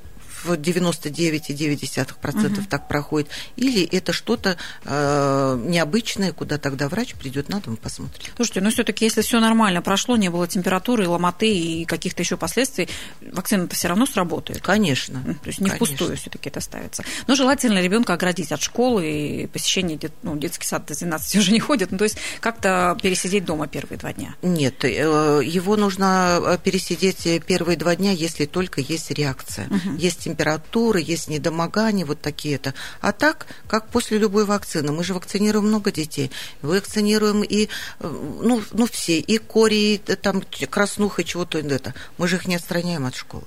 в 0.47 0.53
99,9% 0.53 2.47
угу. 2.47 2.63
так 2.69 2.89
проходит, 2.89 3.29
или 3.57 3.85
это 3.85 4.13
что-то 4.13 4.57
э, 4.85 5.63
необычное, 5.65 6.33
куда 6.33 6.59
тогда 6.59 6.89
врач 6.89 7.15
придет 7.15 7.49
на 7.49 7.61
дом 7.61 7.75
и 7.75 7.77
посмотрит. 7.77 8.33
Слушайте, 8.37 8.61
но 8.61 8.71
все-таки, 8.71 9.05
если 9.05 9.23
все 9.23 9.41
нормально 9.41 9.83
прошло, 9.83 10.17
не 10.17 10.29
было 10.31 10.47
температуры, 10.47 11.09
ломоты 11.09 11.53
и 11.53 11.85
каких-то 11.85 12.23
еще 12.23 12.37
последствий, 12.37 12.89
вакцина-то 13.21 13.75
все 13.75 13.89
равно 13.89 14.07
сработает. 14.07 14.63
Конечно. 14.63 15.23
То 15.43 15.49
есть 15.49 15.61
не 15.61 15.69
конечно. 15.69 15.87
впустую 15.87 16.17
все-таки 16.17 16.49
это 16.49 16.61
ставится. 16.61 17.05
Но 17.27 17.35
желательно 17.35 17.81
ребенка 17.81 18.15
оградить 18.15 18.53
от 18.53 18.63
школы 18.63 19.07
и 19.07 19.47
посещения 19.47 19.97
дет... 19.97 20.13
ну, 20.23 20.37
детский 20.37 20.67
сад 20.67 20.87
до 20.87 20.97
12 20.97 21.37
уже 21.41 21.53
не 21.53 21.61
ходит. 21.61 21.91
Ну, 21.91 21.99
то 21.99 22.05
есть 22.05 22.19
как-то 22.41 22.97
пересидеть 23.03 23.45
дома 23.45 23.67
первые 23.67 23.99
два 23.99 24.13
дня. 24.13 24.35
Нет, 24.43 24.85
э, 24.85 25.41
его 25.45 25.77
нужно 25.77 26.39
э, 26.41 26.59
пересидеть 26.63 27.45
первые 27.47 27.77
два 27.77 27.97
дня, 27.97 28.13
если 28.13 28.47
только 28.47 28.81
есть 28.81 29.11
реакция. 29.11 29.67
Угу. 29.67 29.97
Есть 29.99 30.21
температура 30.21 30.36
температура, 30.37 31.01
есть 31.01 31.29
недомогание, 31.29 32.05
вот 32.05 32.21
такие-то. 32.21 32.75
А 33.01 33.13
так, 33.13 33.47
как 33.69 33.89
после 33.89 34.19
любой 34.19 34.45
вакцины, 34.45 34.93
мы 34.93 35.03
же 35.03 35.15
вакцинируем 35.15 35.67
много 35.67 35.91
детей, 35.91 36.31
вакцинируем 36.63 37.43
и, 37.43 37.69
ну, 38.01 38.63
ну 38.73 38.87
все, 38.87 39.19
и 39.19 39.39
кори, 39.39 39.95
и 39.95 39.99
там 39.99 40.43
краснуха, 40.71 41.25
чего-то 41.25 41.59
это. 41.59 41.95
Мы 42.19 42.29
же 42.29 42.37
их 42.37 42.47
не 42.47 42.57
отстраняем 42.57 43.07
от 43.07 43.15
школы. 43.15 43.45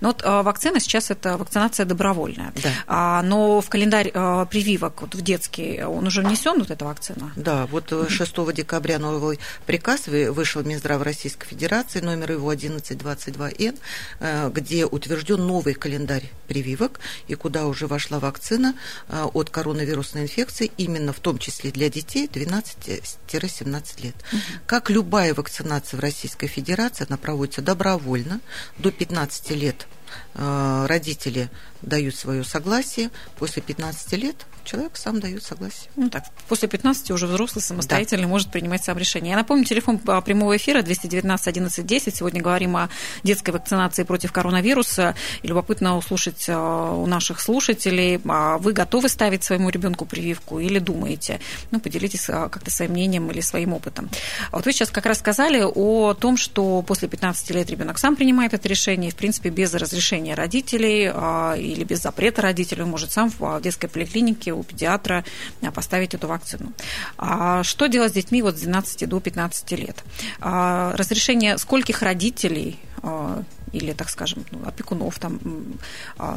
Ну 0.00 0.08
вот 0.08 0.22
а, 0.24 0.42
вакцина 0.42 0.80
сейчас 0.80 1.10
это 1.10 1.36
вакцинация 1.36 1.86
добровольная. 1.86 2.52
Да. 2.62 2.70
А, 2.86 3.22
но 3.22 3.60
в 3.60 3.68
календарь 3.68 4.10
прививок 4.10 5.00
вот 5.02 5.14
в 5.14 5.22
детский 5.22 5.82
он 5.82 6.06
уже 6.06 6.22
внесен 6.22 6.58
вот 6.58 6.70
эта 6.70 6.84
вакцина? 6.84 7.32
Да, 7.36 7.66
вот 7.66 7.92
6 8.08 8.52
декабря 8.52 8.98
новый 8.98 9.38
приказ 9.66 10.06
вышел 10.06 10.62
Минздрав 10.62 11.02
Российской 11.02 11.46
Федерации, 11.46 12.00
номер 12.00 12.32
его 12.32 12.52
1122Н, 12.52 13.78
э, 14.20 14.50
где 14.52 14.84
утвержден 14.86 15.46
новый 15.46 15.74
календарь 15.74 16.17
прививок, 16.46 17.00
и 17.26 17.34
куда 17.34 17.66
уже 17.66 17.86
вошла 17.86 18.18
вакцина 18.18 18.74
э, 19.08 19.24
от 19.32 19.50
коронавирусной 19.50 20.22
инфекции, 20.22 20.70
именно 20.76 21.12
в 21.12 21.20
том 21.20 21.38
числе 21.38 21.70
для 21.70 21.88
детей 21.90 22.26
12-17 22.26 24.02
лет. 24.02 24.14
Угу. 24.32 24.40
Как 24.66 24.90
любая 24.90 25.34
вакцинация 25.34 25.98
в 25.98 26.00
Российской 26.00 26.46
Федерации, 26.46 27.06
она 27.08 27.16
проводится 27.16 27.62
добровольно, 27.62 28.40
до 28.78 28.90
15 28.90 29.50
лет 29.50 29.86
родители 30.34 31.50
дают 31.82 32.14
свое 32.14 32.44
согласие, 32.44 33.10
после 33.38 33.62
15 33.62 34.12
лет 34.14 34.36
человек 34.64 34.96
сам 34.96 35.20
дает 35.20 35.42
согласие. 35.42 35.90
Ну 35.96 36.10
так, 36.10 36.24
после 36.48 36.68
15 36.68 37.10
уже 37.12 37.26
взрослый 37.26 37.62
самостоятельно 37.62 38.24
да. 38.24 38.28
может 38.28 38.50
принимать 38.50 38.84
сам 38.84 38.98
решение. 38.98 39.30
Я 39.30 39.36
напомню, 39.36 39.64
телефон 39.64 39.98
прямого 39.98 40.56
эфира 40.56 40.82
219 40.82 41.48
11 41.48 41.86
10. 41.86 42.16
Сегодня 42.16 42.42
говорим 42.42 42.76
о 42.76 42.90
детской 43.22 43.50
вакцинации 43.50 44.02
против 44.02 44.32
коронавируса. 44.32 45.14
И 45.42 45.48
любопытно 45.48 45.96
услышать 45.96 46.48
э, 46.48 46.54
у 46.54 47.06
наших 47.06 47.40
слушателей, 47.40 48.20
а 48.28 48.58
вы 48.58 48.72
готовы 48.72 49.08
ставить 49.08 49.42
своему 49.42 49.70
ребенку 49.70 50.04
прививку 50.04 50.58
или 50.58 50.78
думаете? 50.78 51.40
Ну, 51.70 51.80
поделитесь 51.80 52.28
э, 52.28 52.48
как-то 52.50 52.70
своим 52.70 52.92
мнением 52.92 53.30
или 53.30 53.40
своим 53.40 53.72
опытом. 53.72 54.10
Вот 54.52 54.66
вы 54.66 54.72
сейчас 54.72 54.90
как 54.90 55.06
раз 55.06 55.20
сказали 55.20 55.62
о 55.62 56.12
том, 56.14 56.36
что 56.36 56.82
после 56.82 57.08
15 57.08 57.50
лет 57.50 57.70
ребенок 57.70 57.98
сам 57.98 58.16
принимает 58.16 58.52
это 58.52 58.68
решение, 58.68 59.10
и, 59.10 59.12
в 59.12 59.16
принципе, 59.16 59.48
без 59.48 59.72
разрешения 59.72 59.97
родителей 60.34 61.10
а, 61.12 61.54
или 61.56 61.84
без 61.84 62.02
запрета 62.02 62.42
родителей 62.42 62.82
он 62.82 62.90
может 62.90 63.12
сам 63.12 63.30
в 63.30 63.60
детской 63.60 63.88
поликлинике 63.88 64.52
у 64.52 64.62
педиатра 64.62 65.24
а, 65.62 65.70
поставить 65.70 66.14
эту 66.14 66.28
вакцину. 66.28 66.72
А 67.16 67.62
что 67.62 67.86
делать 67.86 68.12
с 68.12 68.14
детьми 68.14 68.42
вот 68.42 68.56
с 68.56 68.60
12 68.60 69.08
до 69.08 69.20
15 69.20 69.70
лет? 69.72 70.04
А, 70.40 70.94
разрешение 70.96 71.58
скольких 71.58 72.02
родителей 72.02 72.78
а, 73.02 73.42
или, 73.72 73.92
так 73.92 74.08
скажем, 74.10 74.44
ну, 74.50 74.66
опекунов 74.66 75.18
там 75.18 75.40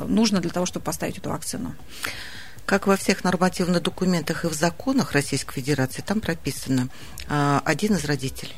нужно 0.08 0.42
для 0.42 0.52
того, 0.52 0.66
чтобы 0.66 0.84
поставить 0.84 1.18
эту 1.18 1.30
вакцину? 1.30 1.74
Как 2.66 2.88
во 2.88 2.96
всех 2.98 3.24
нормативных 3.24 3.82
документах 3.82 4.44
и 4.44 4.48
в 4.48 4.54
законах 4.54 5.14
Российской 5.14 5.56
Федерации, 5.56 6.04
там 6.06 6.20
прописано 6.20 6.90
один 7.28 7.96
из 7.96 8.06
родителей. 8.06 8.56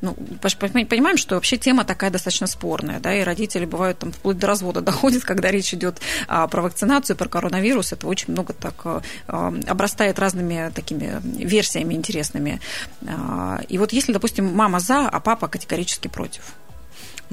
Ну, 0.00 0.14
понимаем, 0.40 1.16
что 1.16 1.36
вообще 1.36 1.56
тема 1.56 1.84
такая 1.84 2.10
достаточно 2.10 2.46
спорная, 2.46 3.00
да, 3.00 3.14
и 3.14 3.22
родители 3.22 3.64
бывают 3.64 3.98
там 3.98 4.12
вплоть 4.12 4.38
до 4.38 4.46
развода 4.46 4.80
доходят, 4.82 5.24
когда 5.24 5.50
речь 5.50 5.72
идет 5.72 6.00
а, 6.28 6.46
про 6.48 6.62
вакцинацию, 6.62 7.16
про 7.16 7.28
коронавирус, 7.28 7.92
это 7.92 8.06
очень 8.06 8.32
много 8.32 8.52
так 8.52 8.74
а, 8.84 9.02
а, 9.28 9.54
обрастает 9.66 10.18
разными 10.18 10.70
такими 10.74 11.20
версиями 11.22 11.94
интересными. 11.94 12.60
А, 13.06 13.60
и 13.68 13.78
вот 13.78 13.92
если, 13.92 14.12
допустим, 14.12 14.46
мама 14.54 14.80
за, 14.80 15.08
а 15.08 15.20
папа 15.20 15.48
категорически 15.48 16.08
против– 16.08 16.54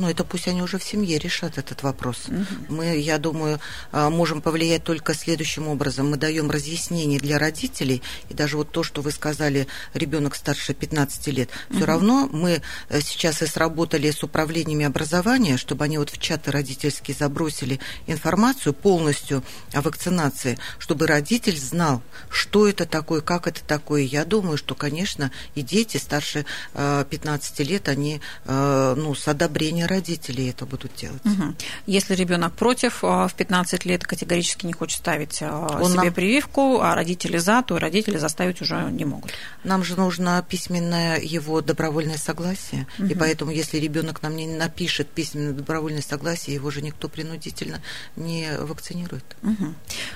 ну, 0.01 0.09
это 0.09 0.23
пусть 0.23 0.47
они 0.47 0.63
уже 0.63 0.79
в 0.79 0.83
семье 0.83 1.19
решат 1.19 1.59
этот 1.59 1.83
вопрос. 1.83 2.23
Угу. 2.27 2.73
Мы, 2.73 2.97
я 2.97 3.19
думаю, 3.19 3.59
а, 3.91 4.09
можем 4.09 4.41
повлиять 4.41 4.83
только 4.83 5.13
следующим 5.13 5.67
образом. 5.67 6.09
Мы 6.09 6.17
даем 6.17 6.49
разъяснение 6.49 7.19
для 7.19 7.37
родителей, 7.37 8.01
и 8.29 8.33
даже 8.33 8.57
вот 8.57 8.71
то, 8.71 8.81
что 8.81 9.01
вы 9.01 9.11
сказали, 9.11 9.67
ребенок 9.93 10.35
старше 10.35 10.73
15 10.73 11.27
лет, 11.27 11.49
угу. 11.69 11.77
все 11.77 11.85
равно 11.85 12.27
мы 12.31 12.63
э, 12.89 13.01
сейчас 13.01 13.43
и 13.43 13.45
сработали 13.45 14.09
с 14.09 14.23
управлениями 14.23 14.85
образования, 14.85 15.57
чтобы 15.57 15.85
они 15.85 15.99
вот 15.99 16.09
в 16.09 16.17
чаты 16.17 16.49
родительские 16.51 17.15
забросили 17.15 17.79
информацию 18.07 18.73
полностью 18.73 19.43
о 19.73 19.81
вакцинации, 19.81 20.57
чтобы 20.79 21.05
родитель 21.05 21.59
знал, 21.59 22.01
что 22.31 22.67
это 22.67 22.87
такое, 22.87 23.21
как 23.21 23.45
это 23.45 23.63
такое. 23.63 24.01
Я 24.01 24.25
думаю, 24.25 24.57
что, 24.57 24.73
конечно, 24.73 25.31
и 25.53 25.61
дети 25.61 25.97
старше 25.97 26.45
15 26.73 27.59
э, 27.59 27.63
лет, 27.63 27.87
они 27.87 28.19
э, 28.45 28.95
ну, 28.97 29.13
с 29.13 29.27
одобрением 29.27 29.90
родителей 29.91 30.49
это 30.49 30.65
будут 30.65 30.95
делать. 30.95 31.21
Угу. 31.25 31.55
Если 31.85 32.15
ребенок 32.15 32.53
против, 32.53 33.03
а, 33.03 33.27
в 33.27 33.33
15 33.33 33.85
лет 33.85 34.03
категорически 34.03 34.65
не 34.65 34.73
хочет 34.73 34.99
ставить 34.99 35.39
а, 35.41 35.79
Он 35.81 35.91
себе 35.91 36.03
нам... 36.03 36.13
прививку, 36.13 36.81
а 36.81 36.95
родители 36.95 37.37
за, 37.37 37.61
то 37.61 37.77
родители 37.77 38.17
заставить 38.17 38.61
уже 38.61 38.89
не 38.91 39.05
могут. 39.05 39.31
Нам 39.63 39.83
же 39.83 39.95
нужно 39.95 40.43
письменное 40.47 41.19
его 41.19 41.61
добровольное 41.61 42.17
согласие, 42.17 42.87
угу. 42.97 43.07
и 43.07 43.15
поэтому, 43.15 43.51
если 43.51 43.77
ребенок 43.77 44.21
нам 44.21 44.35
не 44.35 44.47
напишет 44.47 45.09
письменное 45.09 45.53
добровольное 45.53 46.01
согласие, 46.01 46.55
его 46.55 46.71
же 46.71 46.81
никто 46.81 47.09
принудительно 47.09 47.81
не 48.15 48.49
вакцинирует. 48.59 49.25
Угу. 49.43 49.73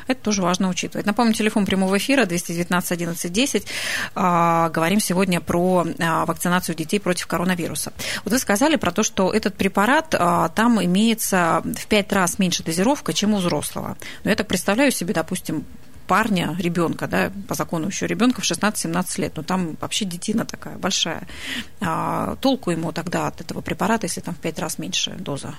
Это 0.07 0.21
тоже 0.21 0.41
важно 0.41 0.69
учитывать. 0.69 1.05
Напомню, 1.05 1.33
телефон 1.33 1.65
прямого 1.65 1.97
эфира 1.97 2.25
219 2.25 2.91
11 2.91 3.31
10. 3.31 3.67
Говорим 4.15 4.99
сегодня 4.99 5.41
про 5.41 5.85
а, 5.99 6.25
вакцинацию 6.25 6.75
детей 6.75 6.99
против 6.99 7.27
коронавируса. 7.27 7.93
Вот 8.23 8.33
вы 8.33 8.39
сказали 8.39 8.75
про 8.75 8.91
то, 8.91 9.03
что 9.03 9.31
этот 9.33 9.54
препарат, 9.57 10.15
а, 10.17 10.49
там 10.49 10.83
имеется 10.83 11.61
в 11.63 11.87
пять 11.87 12.11
раз 12.13 12.39
меньше 12.39 12.63
дозировка, 12.63 13.13
чем 13.13 13.33
у 13.33 13.37
взрослого. 13.37 13.97
Но 14.23 14.29
я 14.29 14.35
так 14.35 14.47
представляю 14.47 14.91
себе, 14.91 15.13
допустим, 15.13 15.65
парня, 16.07 16.55
ребенка, 16.59 17.07
да, 17.07 17.31
по 17.47 17.55
закону 17.55 17.87
еще 17.87 18.07
ребенка 18.07 18.41
в 18.41 18.43
16-17 18.43 19.21
лет, 19.21 19.33
но 19.35 19.43
там 19.43 19.75
вообще 19.81 20.05
детина 20.05 20.45
такая 20.45 20.77
большая. 20.77 21.27
А, 21.81 22.35
толку 22.37 22.71
ему 22.71 22.91
тогда 22.91 23.27
от 23.27 23.41
этого 23.41 23.61
препарата, 23.61 24.05
если 24.05 24.21
там 24.21 24.35
в 24.35 24.39
пять 24.39 24.59
раз 24.59 24.77
меньше 24.77 25.11
доза? 25.11 25.55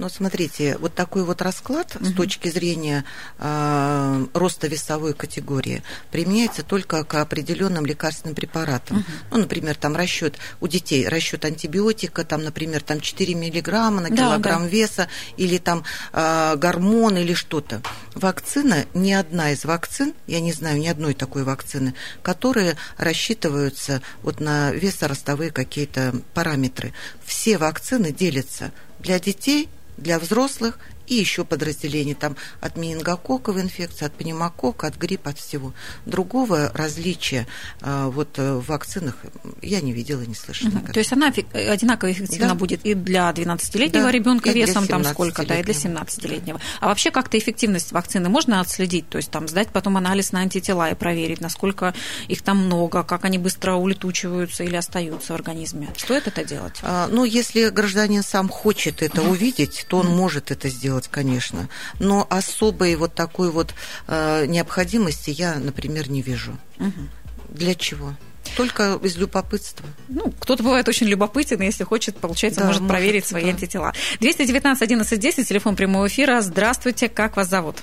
Но 0.00 0.08
смотрите, 0.08 0.78
вот 0.78 0.94
такой 0.94 1.24
вот 1.24 1.42
расклад 1.42 1.94
угу. 1.94 2.06
с 2.06 2.14
точки 2.14 2.48
зрения 2.48 3.04
э, 3.38 4.26
роста 4.32 4.66
весовой 4.66 5.12
категории 5.12 5.82
применяется 6.10 6.62
только 6.62 7.04
к 7.04 7.20
определенным 7.20 7.84
лекарственным 7.84 8.34
препаратам. 8.34 8.96
Угу. 9.00 9.06
Ну, 9.32 9.38
например, 9.40 9.76
там 9.76 9.94
расчет 9.94 10.38
у 10.62 10.68
детей, 10.68 11.06
расчет 11.06 11.44
антибиотика, 11.44 12.24
там, 12.24 12.42
например, 12.42 12.82
там 12.82 13.02
4 13.02 13.34
миллиграмма 13.34 14.00
на 14.00 14.08
килограмм 14.08 14.62
да, 14.62 14.68
да. 14.70 14.74
веса, 14.74 15.08
или 15.36 15.58
там 15.58 15.84
э, 16.14 16.56
гормон 16.56 17.18
или 17.18 17.34
что-то. 17.34 17.82
Вакцина, 18.14 18.86
ни 18.94 19.12
одна 19.12 19.52
из 19.52 19.66
вакцин, 19.66 20.14
я 20.26 20.40
не 20.40 20.54
знаю 20.54 20.78
ни 20.78 20.88
одной 20.88 21.12
такой 21.12 21.44
вакцины, 21.44 21.92
которые 22.22 22.76
рассчитываются 22.96 24.00
вот 24.22 24.40
на 24.40 24.72
весоростовые 24.72 25.50
какие-то 25.50 26.14
параметры. 26.32 26.94
Все 27.22 27.58
вакцины 27.58 28.12
делятся 28.12 28.72
для 28.98 29.18
детей 29.18 29.68
для 30.00 30.18
взрослых 30.18 30.78
и 31.10 31.16
еще 31.16 31.44
подразделений 31.44 32.14
там 32.14 32.36
от 32.60 32.76
менингококковой 32.76 33.62
инфекции, 33.62 34.06
от 34.06 34.12
пневмокока, 34.12 34.86
от 34.86 34.96
гриппа, 34.96 35.30
от 35.30 35.38
всего. 35.38 35.74
Другого 36.06 36.70
различия 36.72 37.46
э, 37.82 38.06
вот 38.12 38.38
э, 38.38 38.54
в 38.54 38.66
вакцинах 38.68 39.16
я 39.60 39.80
не 39.80 39.92
видела, 39.92 40.22
не 40.22 40.34
слышала. 40.34 40.70
Угу. 40.70 40.92
То 40.92 40.98
есть 41.00 41.12
она 41.12 41.28
одинаково 41.28 42.12
эффективна 42.12 42.50
да. 42.50 42.54
будет 42.54 42.84
и 42.84 42.94
для 42.94 43.28
12-летнего 43.30 44.04
да. 44.04 44.10
ребенка 44.10 44.50
весом 44.50 44.86
там 44.86 45.04
сколько, 45.04 45.44
да, 45.44 45.58
и 45.58 45.62
для 45.64 45.74
17-летнего. 45.74 46.60
А 46.80 46.86
вообще 46.86 47.10
как-то 47.10 47.36
эффективность 47.36 47.92
вакцины 47.92 48.28
можно 48.28 48.60
отследить? 48.60 49.08
То 49.08 49.18
есть 49.18 49.30
там 49.30 49.48
сдать 49.48 49.68
потом 49.68 49.96
анализ 49.96 50.30
на 50.30 50.40
антитела 50.40 50.90
и 50.90 50.94
проверить, 50.94 51.40
насколько 51.40 51.92
их 52.28 52.42
там 52.42 52.66
много, 52.66 53.02
как 53.02 53.24
они 53.24 53.38
быстро 53.38 53.74
улетучиваются 53.74 54.62
или 54.62 54.76
остаются 54.76 55.32
в 55.32 55.36
организме. 55.36 55.88
Стоит 55.96 56.28
это 56.28 56.44
делать? 56.44 56.78
А, 56.82 57.08
ну, 57.08 57.24
если 57.24 57.68
гражданин 57.70 58.22
сам 58.22 58.48
хочет 58.48 59.02
это 59.02 59.22
увидеть, 59.22 59.86
то 59.88 59.98
он 59.98 60.06
может 60.06 60.50
это 60.50 60.68
сделать 60.68 60.99
делать, 61.00 61.08
конечно. 61.08 61.68
Но 61.98 62.26
особой 62.30 62.96
вот 62.96 63.14
такой 63.14 63.50
вот 63.50 63.74
э, 64.08 64.46
необходимости 64.46 65.30
я, 65.30 65.56
например, 65.56 66.10
не 66.10 66.22
вижу. 66.22 66.52
Угу. 66.78 67.56
Для 67.56 67.74
чего? 67.74 68.14
Только 68.56 68.98
из 69.02 69.16
любопытства. 69.16 69.86
Ну, 70.08 70.32
кто-то 70.40 70.62
бывает 70.62 70.88
очень 70.88 71.06
любопытен, 71.06 71.60
и 71.62 71.66
если 71.66 71.84
хочет, 71.84 72.16
получается, 72.16 72.60
да, 72.60 72.66
может, 72.66 72.82
может 72.82 72.92
проверить 72.92 73.26
свои 73.26 73.44
да. 73.44 73.50
антитела. 73.50 73.92
219 74.20 74.82
11 74.82 75.20
10, 75.20 75.48
телефон 75.48 75.76
прямого 75.76 76.06
эфира. 76.06 76.40
Здравствуйте, 76.40 77.08
как 77.08 77.36
вас 77.36 77.48
зовут? 77.48 77.76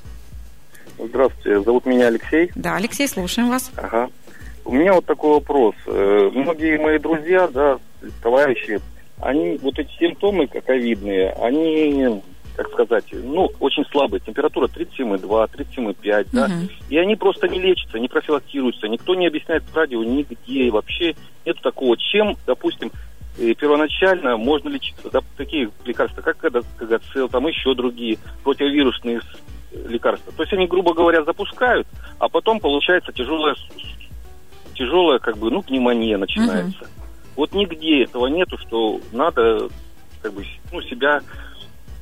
Здравствуйте, 0.98 1.62
зовут 1.64 1.86
меня 1.86 2.08
Алексей. 2.08 2.52
Да, 2.56 2.76
Алексей, 2.76 3.08
слушаем 3.08 3.50
вас. 3.50 3.72
Ага. 3.76 4.10
У 4.66 4.74
меня 4.74 4.94
вот 4.94 5.06
такой 5.06 5.36
вопрос. 5.36 5.76
Э, 5.86 6.30
многие 6.34 6.78
мои 6.78 6.98
друзья, 6.98 7.48
да, 7.48 7.78
товарищи, 8.22 8.82
они, 9.20 9.58
вот 9.62 9.80
эти 9.80 9.90
симптомы 9.98 10.48
ковидные, 10.48 11.32
они 11.32 12.22
как 12.58 12.72
сказать, 12.72 13.06
ну, 13.12 13.52
очень 13.60 13.86
слабая 13.92 14.20
температура 14.20 14.68
37,2, 14.68 15.22
37,5, 15.22 16.22
угу. 16.22 16.28
да, 16.34 16.50
и 16.90 16.98
они 16.98 17.16
просто 17.16 17.48
не 17.48 17.60
лечатся, 17.60 18.00
не 18.00 18.08
профилактируются, 18.08 18.88
никто 18.88 19.14
не 19.14 19.28
объясняет 19.28 19.64
в 19.64 19.76
радио 19.76 20.04
нигде, 20.04 20.72
вообще 20.72 21.16
нет 21.46 21.62
такого, 21.62 21.96
чем, 21.98 22.36
допустим, 22.48 22.92
И 23.38 23.54
первоначально 23.54 24.36
можно 24.38 24.70
лечиться 24.70 25.10
да, 25.12 25.22
такие 25.38 25.70
лекарства, 25.86 26.22
как 26.22 26.38
кагацил, 26.38 27.30
там 27.30 27.48
еще 27.48 27.76
другие 27.76 28.18
противовирусные 28.44 29.22
лекарства. 29.88 30.34
То 30.34 30.42
есть 30.42 30.54
они, 30.54 30.66
грубо 30.66 30.96
говоря, 30.96 31.24
запускают, 31.24 31.88
а 32.18 32.28
потом 32.28 32.60
получается 32.60 33.12
тяжелая, 33.12 33.56
тяжелая 34.74 35.20
как 35.20 35.38
бы, 35.38 35.52
ну, 35.52 35.62
пневмония 35.62 36.18
начинается. 36.18 36.82
Угу. 36.82 36.90
Вот 37.36 37.54
нигде 37.54 38.04
этого 38.06 38.26
нету, 38.26 38.58
что 38.58 39.00
надо 39.12 39.70
как 40.24 40.34
бы, 40.34 40.44
ну, 40.72 40.82
себя 40.82 41.22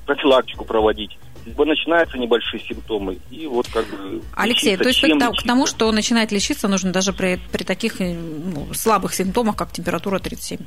профилактику 0.05 0.65
проводить 0.65 1.17
либо 1.45 1.65
начинаются 1.65 2.17
небольшие 2.17 2.59
симптомы, 2.61 3.17
и 3.29 3.45
вот 3.45 3.67
как 3.67 3.85
бы... 3.87 4.21
Алексей, 4.35 4.75
то 4.77 4.87
есть 4.87 4.99
к, 5.01 5.07
к 5.07 5.43
тому, 5.43 5.67
что 5.67 5.91
начинает 5.91 6.31
лечиться, 6.31 6.67
нужно 6.67 6.91
даже 6.91 7.13
при, 7.13 7.39
при 7.51 7.63
таких 7.63 8.01
э, 8.01 8.13
ну, 8.15 8.73
слабых 8.73 9.13
симптомах, 9.13 9.55
как 9.55 9.71
температура 9.71 10.19
37? 10.19 10.57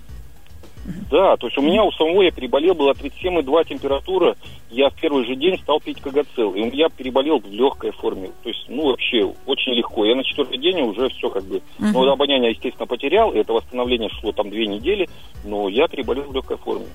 Да, 1.11 1.37
то 1.37 1.49
есть 1.49 1.59
у 1.59 1.63
меня 1.63 1.83
у 1.83 1.93
самого 1.93 2.23
я 2.23 2.31
переболел, 2.31 2.75
была 2.75 2.93
37,2 2.93 3.69
температура, 3.69 4.37
я 4.71 4.89
в 4.89 4.95
первый 4.95 5.27
же 5.27 5.35
день 5.35 5.59
стал 5.59 5.81
пить 5.81 6.01
кагацел, 6.01 6.55
и 6.55 6.75
я 6.75 6.89
переболел 6.89 7.41
в 7.41 7.51
легкой 7.51 7.91
форме, 7.91 8.31
то 8.43 8.49
есть, 8.49 8.65
ну, 8.69 8.87
вообще, 8.87 9.31
очень 9.45 9.73
легко. 9.73 10.07
Я 10.07 10.15
на 10.15 10.25
четвертый 10.25 10.59
день 10.59 10.81
уже 10.81 11.09
все 11.11 11.29
как 11.29 11.45
бы, 11.45 11.57
uh-huh. 11.57 11.91
ну, 11.93 12.11
обоняние, 12.11 12.53
естественно, 12.53 12.87
потерял, 12.87 13.33
и 13.33 13.39
это 13.39 13.53
восстановление 13.53 14.09
шло 14.09 14.33
там 14.33 14.49
две 14.49 14.67
недели, 14.67 15.09
но 15.45 15.69
я 15.69 15.89
переболел 15.89 16.25
в 16.25 16.35
легкой 16.35 16.57
форме. 16.57 16.87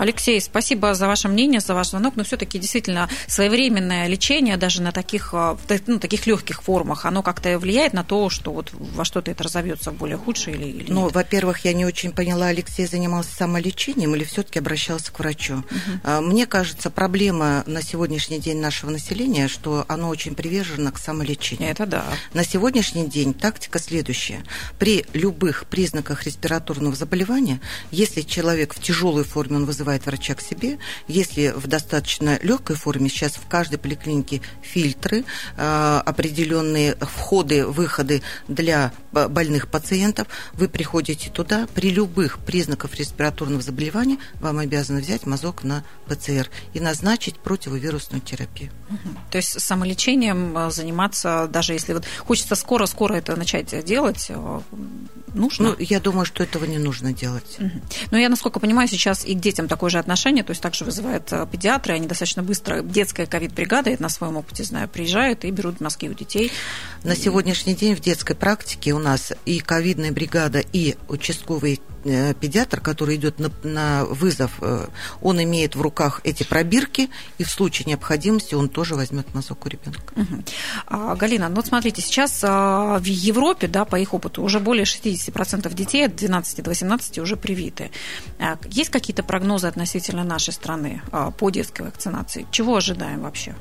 Алексей, 0.00 0.40
спасибо 0.40 0.94
за 0.94 1.06
ваше 1.06 1.28
мнение, 1.28 1.60
за 1.60 1.74
ваш 1.74 1.90
звонок. 1.90 2.16
Но 2.16 2.24
все-таки 2.24 2.58
действительно 2.58 3.10
своевременное 3.26 4.06
лечение 4.06 4.56
даже 4.56 4.80
на 4.80 4.92
таких, 4.92 5.34
а, 5.34 5.58
ну, 5.86 5.98
таких 5.98 6.26
легких 6.26 6.62
формах, 6.62 7.04
оно 7.04 7.22
как-то 7.22 7.58
влияет 7.58 7.92
на 7.92 8.02
то, 8.02 8.30
что 8.30 8.50
вот 8.50 8.72
во 8.72 9.04
что-то 9.04 9.30
это 9.30 9.44
разовьется 9.44 9.90
в 9.90 9.94
более 9.94 10.16
худшее 10.16 10.56
или, 10.56 10.68
или 10.68 10.90
Ну, 10.90 11.08
во-первых, 11.08 11.66
я 11.66 11.74
не 11.74 11.84
очень 11.84 12.12
поняла, 12.12 12.46
Алексей 12.46 12.86
занимался 12.86 13.34
самолечением 13.34 14.14
или 14.16 14.24
все-таки 14.24 14.58
обращался 14.58 15.12
к 15.12 15.18
врачу. 15.18 15.58
Угу. 15.58 16.22
Мне 16.22 16.46
кажется, 16.46 16.88
проблема 16.88 17.62
на 17.66 17.82
сегодняшний 17.82 18.38
день 18.38 18.58
нашего 18.58 18.90
населения, 18.90 19.48
что 19.48 19.84
оно 19.86 20.08
очень 20.08 20.34
привержено 20.34 20.92
к 20.92 20.98
самолечению. 20.98 21.70
Это 21.70 21.84
да. 21.84 22.04
На 22.32 22.44
сегодняшний 22.44 23.06
день 23.06 23.34
тактика 23.34 23.78
следующая. 23.78 24.44
При 24.78 25.04
любых 25.12 25.66
признаках 25.66 26.24
респираторного 26.24 26.96
заболевания, 26.96 27.60
если 27.90 28.22
человек 28.22 28.74
в 28.74 28.80
тяжелой 28.80 29.24
форме, 29.24 29.56
он 29.56 29.66
вызывает 29.66 29.89
вызывает 29.90 30.06
врача 30.06 30.34
к 30.34 30.40
себе. 30.40 30.78
Если 31.08 31.52
в 31.54 31.66
достаточно 31.66 32.38
легкой 32.42 32.76
форме, 32.76 33.08
сейчас 33.08 33.32
в 33.32 33.46
каждой 33.48 33.78
поликлинике 33.78 34.40
фильтры, 34.62 35.24
э, 35.56 36.02
определенные 36.04 36.94
входы, 37.00 37.66
выходы 37.66 38.22
для 38.48 38.92
больных 39.12 39.68
пациентов. 39.68 40.28
Вы 40.52 40.68
приходите 40.68 41.30
туда, 41.30 41.66
при 41.74 41.90
любых 41.90 42.38
признаках 42.38 42.94
респираторного 42.94 43.62
заболевания 43.62 44.18
вам 44.40 44.58
обязаны 44.58 45.00
взять 45.00 45.26
мазок 45.26 45.64
на 45.64 45.82
ПЦР 46.06 46.48
и 46.74 46.80
назначить 46.80 47.38
противовирусную 47.40 48.20
терапию. 48.20 48.70
То 49.30 49.38
есть 49.38 49.60
самолечением 49.60 50.56
э, 50.56 50.70
заниматься, 50.70 51.48
даже 51.50 51.72
если 51.72 51.94
вот 51.94 52.04
хочется 52.18 52.54
скоро-скоро 52.54 53.14
это 53.14 53.36
начать 53.36 53.84
делать, 53.84 54.26
э, 54.28 54.60
нужно? 55.34 55.70
Ну, 55.70 55.76
я 55.78 56.00
думаю, 56.00 56.24
что 56.24 56.42
этого 56.42 56.64
не 56.64 56.78
нужно 56.78 57.12
делать. 57.12 57.58
Но 58.10 58.18
я, 58.18 58.28
насколько 58.28 58.60
понимаю, 58.60 58.88
сейчас 58.88 59.24
и 59.24 59.34
к 59.34 59.40
детям 59.40 59.68
такое 59.80 59.88
же 59.88 59.98
отношение, 59.98 60.44
то 60.44 60.50
есть 60.50 60.60
также 60.60 60.84
вызывают 60.84 61.32
э, 61.32 61.46
педиатры, 61.50 61.94
они 61.94 62.06
достаточно 62.06 62.42
быстро, 62.42 62.82
детская 62.82 63.24
ковид-бригада, 63.24 63.88
это 63.88 64.02
на 64.02 64.10
своем 64.10 64.36
опыте 64.36 64.62
знаю, 64.62 64.90
приезжают 64.90 65.46
и 65.46 65.50
берут 65.50 65.80
мазки 65.80 66.06
у 66.06 66.12
детей. 66.12 66.52
На 67.02 67.16
сегодняшний 67.16 67.74
день 67.74 67.96
в 67.96 68.00
детской 68.00 68.34
практике 68.34 68.92
у 68.92 68.98
нас 68.98 69.32
и 69.46 69.58
ковидная 69.60 70.12
бригада, 70.12 70.62
и 70.74 70.96
участковый 71.08 71.80
Э, 72.02 72.32
педиатр, 72.32 72.80
который 72.80 73.16
идет 73.16 73.38
на, 73.38 73.50
на 73.62 74.06
вызов, 74.06 74.52
э, 74.62 74.86
он 75.20 75.42
имеет 75.42 75.76
в 75.76 75.82
руках 75.82 76.22
эти 76.24 76.44
пробирки, 76.44 77.10
и 77.36 77.44
в 77.44 77.50
случае 77.50 77.86
необходимости 77.88 78.54
он 78.54 78.70
тоже 78.70 78.94
возьмет 78.94 79.34
мазок 79.34 79.66
у 79.66 79.68
ребенка. 79.68 80.14
Угу. 80.16 80.42
А, 80.86 81.14
Галина, 81.14 81.50
ну 81.50 81.56
вот 81.56 81.66
смотрите, 81.66 82.00
сейчас 82.00 82.40
а, 82.42 82.98
в 82.98 83.04
Европе, 83.04 83.68
да, 83.68 83.84
по 83.84 83.96
их 83.96 84.14
опыту, 84.14 84.42
уже 84.42 84.60
более 84.60 84.84
60% 84.84 85.74
детей 85.74 86.06
от 86.06 86.16
12 86.16 86.64
до 86.64 86.70
18 86.70 87.18
уже 87.18 87.36
привиты. 87.36 87.90
А, 88.38 88.56
есть 88.70 88.88
какие-то 88.88 89.22
прогнозы 89.22 89.59
относительно 89.68 90.24
нашей 90.24 90.52
страны 90.52 91.02
а, 91.12 91.30
по 91.30 91.50
детской 91.50 91.82
вакцинации? 91.82 92.46
Чего 92.50 92.76
ожидаем 92.76 93.22
вообще? 93.22 93.54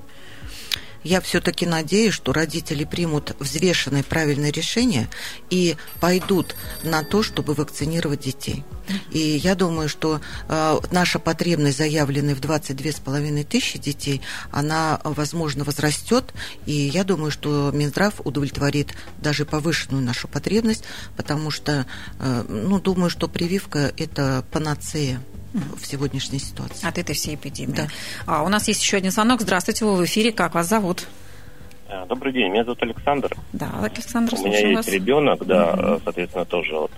я 1.03 1.21
все-таки 1.21 1.65
надеюсь, 1.65 2.13
что 2.13 2.33
родители 2.33 2.83
примут 2.83 3.35
взвешенное 3.39 4.03
правильное 4.03 4.51
решение 4.51 5.09
и 5.49 5.75
пойдут 5.99 6.55
на 6.83 7.03
то, 7.03 7.23
чтобы 7.23 7.53
вакцинировать 7.53 8.21
детей. 8.21 8.63
И 9.11 9.19
я 9.19 9.55
думаю, 9.55 9.89
что 9.89 10.21
э, 10.47 10.79
наша 10.91 11.19
потребность, 11.19 11.77
заявленная 11.77 12.35
в 12.35 12.41
22,5 12.41 13.43
тысячи 13.43 13.79
детей, 13.79 14.21
она, 14.51 14.99
возможно, 15.03 15.63
возрастет. 15.63 16.33
И 16.65 16.73
я 16.73 17.03
думаю, 17.03 17.31
что 17.31 17.71
Минздрав 17.73 18.21
удовлетворит 18.23 18.93
даже 19.17 19.45
повышенную 19.45 20.03
нашу 20.03 20.27
потребность, 20.27 20.83
потому 21.15 21.51
что, 21.51 21.85
э, 22.19 22.43
ну, 22.47 22.79
думаю, 22.79 23.09
что 23.09 23.27
прививка– 23.27 23.91
это 23.97 24.43
панацея 24.51 25.21
в 25.53 25.85
сегодняшней 25.85 26.39
ситуации. 26.39 26.87
От 26.87 26.97
этой 26.97 27.15
всей 27.15 27.35
эпидемии. 27.35 27.73
Да. 27.73 27.87
А, 28.25 28.43
у 28.43 28.49
нас 28.49 28.67
есть 28.67 28.81
еще 28.81 28.97
один 28.97 29.11
звонок. 29.11 29.41
Здравствуйте, 29.41 29.85
вы 29.85 29.95
в 29.95 30.05
эфире. 30.05 30.31
Как 30.31 30.53
вас 30.53 30.67
зовут? 30.67 31.07
А, 31.87 32.05
добрый 32.05 32.31
день, 32.31 32.51
меня 32.51 32.63
зовут 32.63 32.81
Александр. 32.83 33.35
Да, 33.51 33.71
Александр, 33.81 34.35
У 34.35 34.45
меня 34.45 34.59
есть 34.59 34.75
вас. 34.75 34.87
ребенок, 34.87 35.45
да, 35.45 35.73
угу. 35.73 36.01
соответственно, 36.03 36.45
тоже 36.45 36.73
вот. 36.73 36.91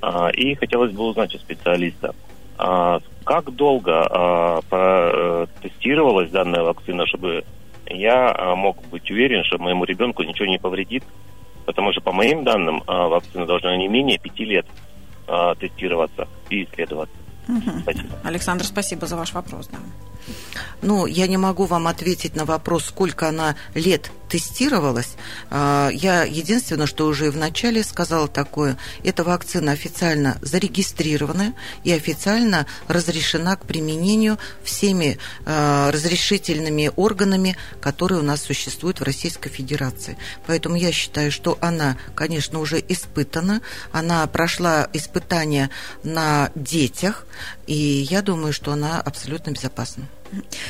А, 0.00 0.28
и 0.28 0.54
хотелось 0.54 0.92
бы 0.92 1.04
узнать 1.04 1.34
у 1.34 1.38
специалиста, 1.38 2.14
как 2.56 3.54
долго 3.54 4.62
э, 4.70 5.46
тестировалась 5.62 6.30
данная 6.30 6.62
вакцина, 6.62 7.06
чтобы 7.06 7.44
я 7.86 8.54
мог 8.54 8.82
быть 8.88 9.10
уверен, 9.10 9.44
что 9.44 9.56
моему 9.56 9.84
ребенку 9.84 10.22
ничего 10.24 10.44
не 10.46 10.58
повредит, 10.58 11.02
потому 11.64 11.92
что 11.92 12.02
по 12.02 12.12
моим 12.12 12.44
данным 12.44 12.82
вакцина 12.86 13.46
должна 13.46 13.78
не 13.78 13.88
менее 13.88 14.18
пяти 14.18 14.44
лет 14.44 14.66
тестироваться 15.58 16.28
и 16.50 16.64
исследоваться. 16.64 17.16
Угу. 17.48 17.80
Спасибо. 17.82 18.08
Александр, 18.24 18.64
спасибо 18.64 19.06
за 19.06 19.16
ваш 19.16 19.32
вопрос. 19.32 19.68
Да. 19.68 19.78
Ну, 20.82 21.06
я 21.06 21.26
не 21.26 21.36
могу 21.36 21.64
вам 21.64 21.86
ответить 21.86 22.36
на 22.36 22.44
вопрос, 22.44 22.84
сколько 22.84 23.28
она 23.28 23.56
лет 23.74 24.12
тестировалась. 24.30 25.16
А, 25.50 25.90
я 25.92 26.22
единственное, 26.22 26.86
что 26.86 27.06
уже 27.06 27.30
в 27.30 27.36
начале 27.36 27.82
сказала 27.82 28.28
такое, 28.28 28.78
эта 29.04 29.24
вакцина 29.24 29.72
официально 29.72 30.38
зарегистрирована 30.40 31.54
и 31.84 31.92
официально 31.92 32.66
разрешена 32.88 33.56
к 33.56 33.66
применению 33.66 34.38
всеми 34.62 35.18
а, 35.44 35.90
разрешительными 35.90 36.90
органами, 36.96 37.56
которые 37.80 38.20
у 38.20 38.24
нас 38.24 38.42
существуют 38.42 39.00
в 39.00 39.04
Российской 39.04 39.50
Федерации. 39.50 40.16
Поэтому 40.46 40.76
я 40.76 40.92
считаю, 40.92 41.32
что 41.32 41.58
она, 41.60 41.96
конечно, 42.14 42.60
уже 42.60 42.82
испытана, 42.88 43.60
она 43.92 44.26
прошла 44.28 44.88
испытания 44.92 45.70
на 46.04 46.52
детях, 46.54 47.26
и 47.66 47.74
я 47.74 48.22
думаю, 48.22 48.52
что 48.52 48.72
она 48.72 49.00
абсолютно 49.00 49.50
безопасна. 49.50 50.04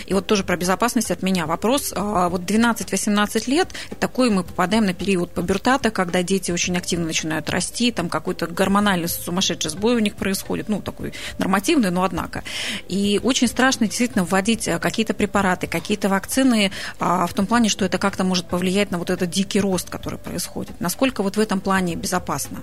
И 0.07 0.15
вот 0.15 0.27
тоже 0.27 0.45
про 0.45 0.57
безопасность 0.57 1.11
от 1.11 1.23
меня 1.23 1.47
вопрос. 1.47 1.93
А, 1.95 2.29
вот 2.29 2.43
12-18 2.43 3.49
лет, 3.51 3.69
такой 3.99 4.31
мы 4.31 4.45
попадаем 4.45 4.87
на 4.87 4.95
период 4.95 5.33
пубертата, 5.33 5.91
когда 5.91 6.23
дети 6.23 6.51
очень 6.51 6.77
активно 6.77 7.07
начинают 7.07 7.51
расти, 7.51 7.93
там 7.93 8.09
какой-то 8.09 8.47
гормональный 8.47 9.09
сумасшедший 9.09 9.71
сбой 9.71 9.97
у 9.97 9.99
них 9.99 10.15
происходит, 10.15 10.69
ну, 10.69 10.81
такой 10.81 11.13
нормативный, 11.39 11.91
но 11.91 12.05
однако. 12.05 12.43
И 12.89 13.21
очень 13.23 13.49
страшно 13.49 13.87
действительно 13.87 14.25
вводить 14.25 14.69
а, 14.69 14.79
какие-то 14.79 15.15
препараты, 15.15 15.67
какие-то 15.67 16.09
вакцины 16.09 16.73
а, 16.99 17.27
в 17.27 17.35
том 17.35 17.47
плане, 17.47 17.69
что 17.69 17.85
это 17.85 17.99
как-то 17.99 18.25
может 18.25 18.47
повлиять 18.47 18.91
на 18.91 18.99
вот 18.99 19.11
этот 19.11 19.31
дикий 19.31 19.61
рост, 19.61 19.91
который 19.91 20.19
происходит. 20.19 20.81
Насколько 20.81 21.23
вот 21.23 21.37
в 21.37 21.41
этом 21.41 21.61
плане 21.61 21.97
безопасно? 21.97 22.63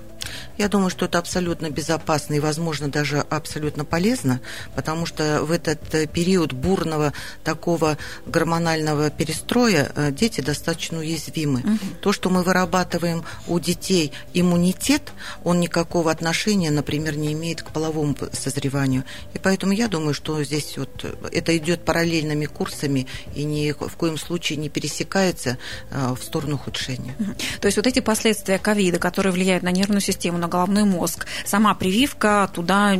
Я 0.58 0.68
думаю, 0.68 0.90
что 0.90 1.06
это 1.06 1.20
абсолютно 1.20 1.70
безопасно 1.70 2.34
и, 2.34 2.40
возможно, 2.40 2.90
даже 2.90 3.20
абсолютно 3.20 3.86
полезно, 3.86 4.42
потому 4.76 5.06
что 5.06 5.44
в 5.44 5.52
этот 5.52 5.94
э, 5.94 6.08
период 6.08 6.54
бурно 6.54 6.87
бурного 6.88 7.14
такого 7.44 7.98
гормонального 8.26 9.10
перестроя 9.10 9.92
э, 9.96 10.12
дети 10.12 10.42
достаточно 10.42 11.00
уязвимы. 11.00 11.60
Угу. 11.60 11.78
То, 12.02 12.14
что 12.14 12.30
мы 12.30 12.44
вырабатываем 12.44 13.24
у 13.48 13.60
детей 13.60 14.12
иммунитет, 14.34 15.12
он 15.44 15.60
никакого 15.60 16.12
отношения, 16.12 16.72
например, 16.72 17.18
не 17.18 17.34
имеет 17.34 17.62
к 17.62 17.72
половому 17.72 18.16
созреванию. 18.32 19.04
И 19.34 19.40
поэтому 19.40 19.74
я 19.74 19.88
думаю, 19.88 20.14
что 20.14 20.42
здесь 20.44 20.78
вот 20.78 21.06
это 21.32 21.58
идет 21.58 21.84
параллельными 21.84 22.46
курсами 22.46 23.08
и 23.36 23.44
ни 23.44 23.72
в 23.72 23.96
коем 23.98 24.18
случае 24.18 24.58
не 24.58 24.70
пересекается 24.70 25.58
э, 25.92 26.16
в 26.18 26.24
сторону 26.24 26.56
ухудшения. 26.56 27.16
Угу. 27.20 27.32
То 27.62 27.66
есть 27.68 27.78
вот 27.78 27.88
эти 27.88 28.00
последствия 28.00 28.60
ковида, 28.60 29.00
которые 29.00 29.34
влияют 29.34 29.64
на 29.64 29.72
нервную 29.72 30.02
систему, 30.02 30.38
на 30.38 30.48
головной 30.48 30.86
мозг, 30.86 31.28
сама 31.46 31.74
прививка 31.76 32.50
туда, 32.54 32.98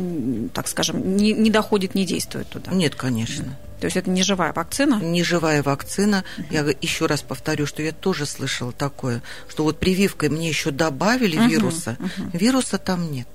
так 0.52 0.68
скажем, 0.68 1.16
не, 1.16 1.32
не 1.32 1.50
доходит, 1.50 1.94
не 1.94 2.04
действует 2.04 2.48
туда? 2.48 2.70
Нет, 2.72 2.94
конечно. 2.94 3.56
То 3.80 3.84
есть 3.84 3.96
это 3.96 4.10
не 4.10 4.22
живая 4.22 4.52
вакцина? 4.52 4.96
Не 4.96 5.22
живая 5.22 5.62
вакцина. 5.62 6.24
Я 6.50 6.66
еще 6.80 7.06
раз 7.06 7.22
повторю, 7.22 7.66
что 7.66 7.82
я 7.82 7.92
тоже 7.92 8.26
слышала 8.26 8.72
такое, 8.72 9.22
что 9.48 9.64
вот 9.64 9.78
прививкой 9.78 10.28
мне 10.28 10.48
еще 10.48 10.70
добавили 10.70 11.36
вируса. 11.48 11.96
Вируса 12.32 12.78
там 12.78 13.12
нет. 13.12 13.28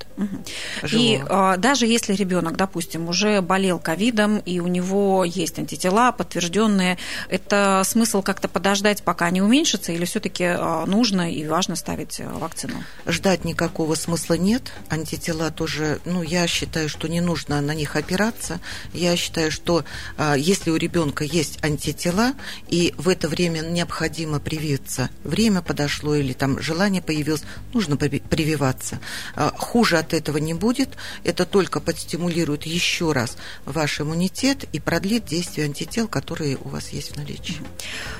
И 0.91 1.21
а, 1.27 1.57
даже 1.57 1.87
если 1.87 2.13
ребенок, 2.13 2.55
допустим, 2.55 3.09
уже 3.09 3.41
болел 3.41 3.79
ковидом 3.79 4.39
и 4.39 4.59
у 4.59 4.67
него 4.67 5.23
есть 5.23 5.57
антитела 5.59 6.11
подтвержденные, 6.11 6.97
это 7.29 7.81
смысл 7.85 8.21
как-то 8.21 8.47
подождать, 8.47 9.03
пока 9.03 9.25
они 9.25 9.41
уменьшатся, 9.41 9.91
или 9.91 10.05
все-таки 10.05 10.45
а, 10.45 10.85
нужно 10.85 11.31
и 11.31 11.47
важно 11.47 11.75
ставить 11.75 12.19
а, 12.21 12.29
вакцину? 12.37 12.83
Ждать 13.07 13.45
никакого 13.45 13.95
смысла 13.95 14.35
нет. 14.35 14.71
Антитела 14.89 15.51
тоже, 15.51 15.99
ну, 16.05 16.21
я 16.21 16.47
считаю, 16.47 16.89
что 16.89 17.07
не 17.07 17.21
нужно 17.21 17.59
на 17.61 17.73
них 17.73 17.95
опираться. 17.95 18.59
Я 18.93 19.15
считаю, 19.15 19.51
что 19.51 19.83
а, 20.17 20.35
если 20.35 20.69
у 20.69 20.75
ребенка 20.75 21.23
есть 21.23 21.63
антитела 21.63 22.33
и 22.67 22.93
в 22.97 23.09
это 23.09 23.27
время 23.27 23.61
необходимо 23.61 24.39
привиться, 24.39 25.09
время 25.23 25.61
подошло 25.61 26.15
или 26.15 26.33
там 26.33 26.61
желание 26.61 27.01
появилось, 27.01 27.43
нужно 27.73 27.97
прививаться. 27.97 28.99
А, 29.35 29.51
хуже 29.57 30.02
от 30.03 30.13
этого 30.13 30.37
не 30.37 30.53
будет. 30.53 30.89
Это 31.23 31.45
только 31.45 31.79
подстимулирует 31.79 32.65
еще 32.65 33.11
раз 33.11 33.37
ваш 33.65 34.01
иммунитет 34.01 34.65
и 34.71 34.79
продлит 34.79 35.25
действие 35.25 35.65
антител, 35.65 36.07
которые 36.07 36.57
у 36.57 36.69
вас 36.69 36.89
есть 36.89 37.13
в 37.13 37.17
наличии. 37.17 37.57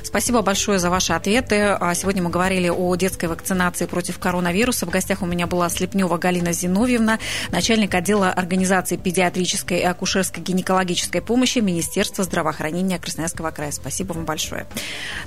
Спасибо 0.04 0.42
большое 0.42 0.80
за 0.80 0.90
ваши 0.90 1.14
ответы. 1.14 1.78
А, 1.80 1.94
сегодня 1.96 2.24
мы 2.24 2.30
говорили 2.30 2.70
о 2.70 2.96
детской 2.96 3.26
вакцинации 3.26 3.86
против 3.86 4.20
коронавируса. 4.20 4.86
В 4.86 4.90
гостях 4.90 5.22
у 5.22 5.26
меня 5.26 5.48
была 5.48 5.70
Слепнева 5.70 6.18
Галина 6.18 6.54
Зиновьевна, 6.54 7.20
начальник 7.50 7.94
отдела 7.94 8.30
организации 8.30 8.98
педиатрической 8.98 9.80
и 9.80 9.84
акушерской 9.84 10.44
гинекологической 10.44 11.22
помощи 11.22 11.60
Министерства 11.60 12.24
здравоохранения 12.24 13.00
Красноярского 13.00 13.52
края. 13.52 13.72
Спасибо 13.72 14.14
вам 14.14 14.26
большое. 14.26 14.66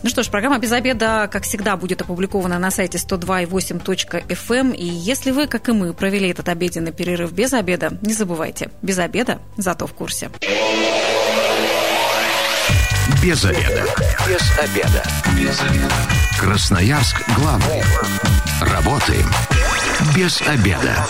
Ну 0.03 0.09
что 0.09 0.23
ж, 0.23 0.29
программа 0.29 0.59
«Без 0.59 0.73
обеда», 0.73 1.29
как 1.31 1.45
всегда, 1.45 1.77
будет 1.77 2.03
опубликована 2.03 2.59
на 2.59 2.71
сайте 2.71 2.99
102.8.fm. 2.99 4.75
И 4.75 4.85
если 4.85 5.31
вы, 5.31 5.47
как 5.47 5.69
и 5.69 5.73
мы, 5.73 5.93
провели 5.93 6.29
этот 6.29 6.46
обеденный 6.49 6.93
перерыв 6.93 7.33
без 7.33 7.53
обеда, 7.53 7.99
не 8.03 8.13
забывайте, 8.13 8.71
без 8.83 8.99
обеда, 8.99 9.41
зато 9.57 9.87
в 9.87 9.93
курсе. 9.93 10.31
Без 13.23 13.45
обеда. 13.45 13.85
Без 14.29 14.59
обеда. 14.59 15.03
Без 15.37 15.61
обеда. 15.61 15.95
Красноярск 16.39 17.23
главный. 17.37 17.83
Работаем 18.61 19.27
без 20.15 20.41
обеда. 20.43 21.07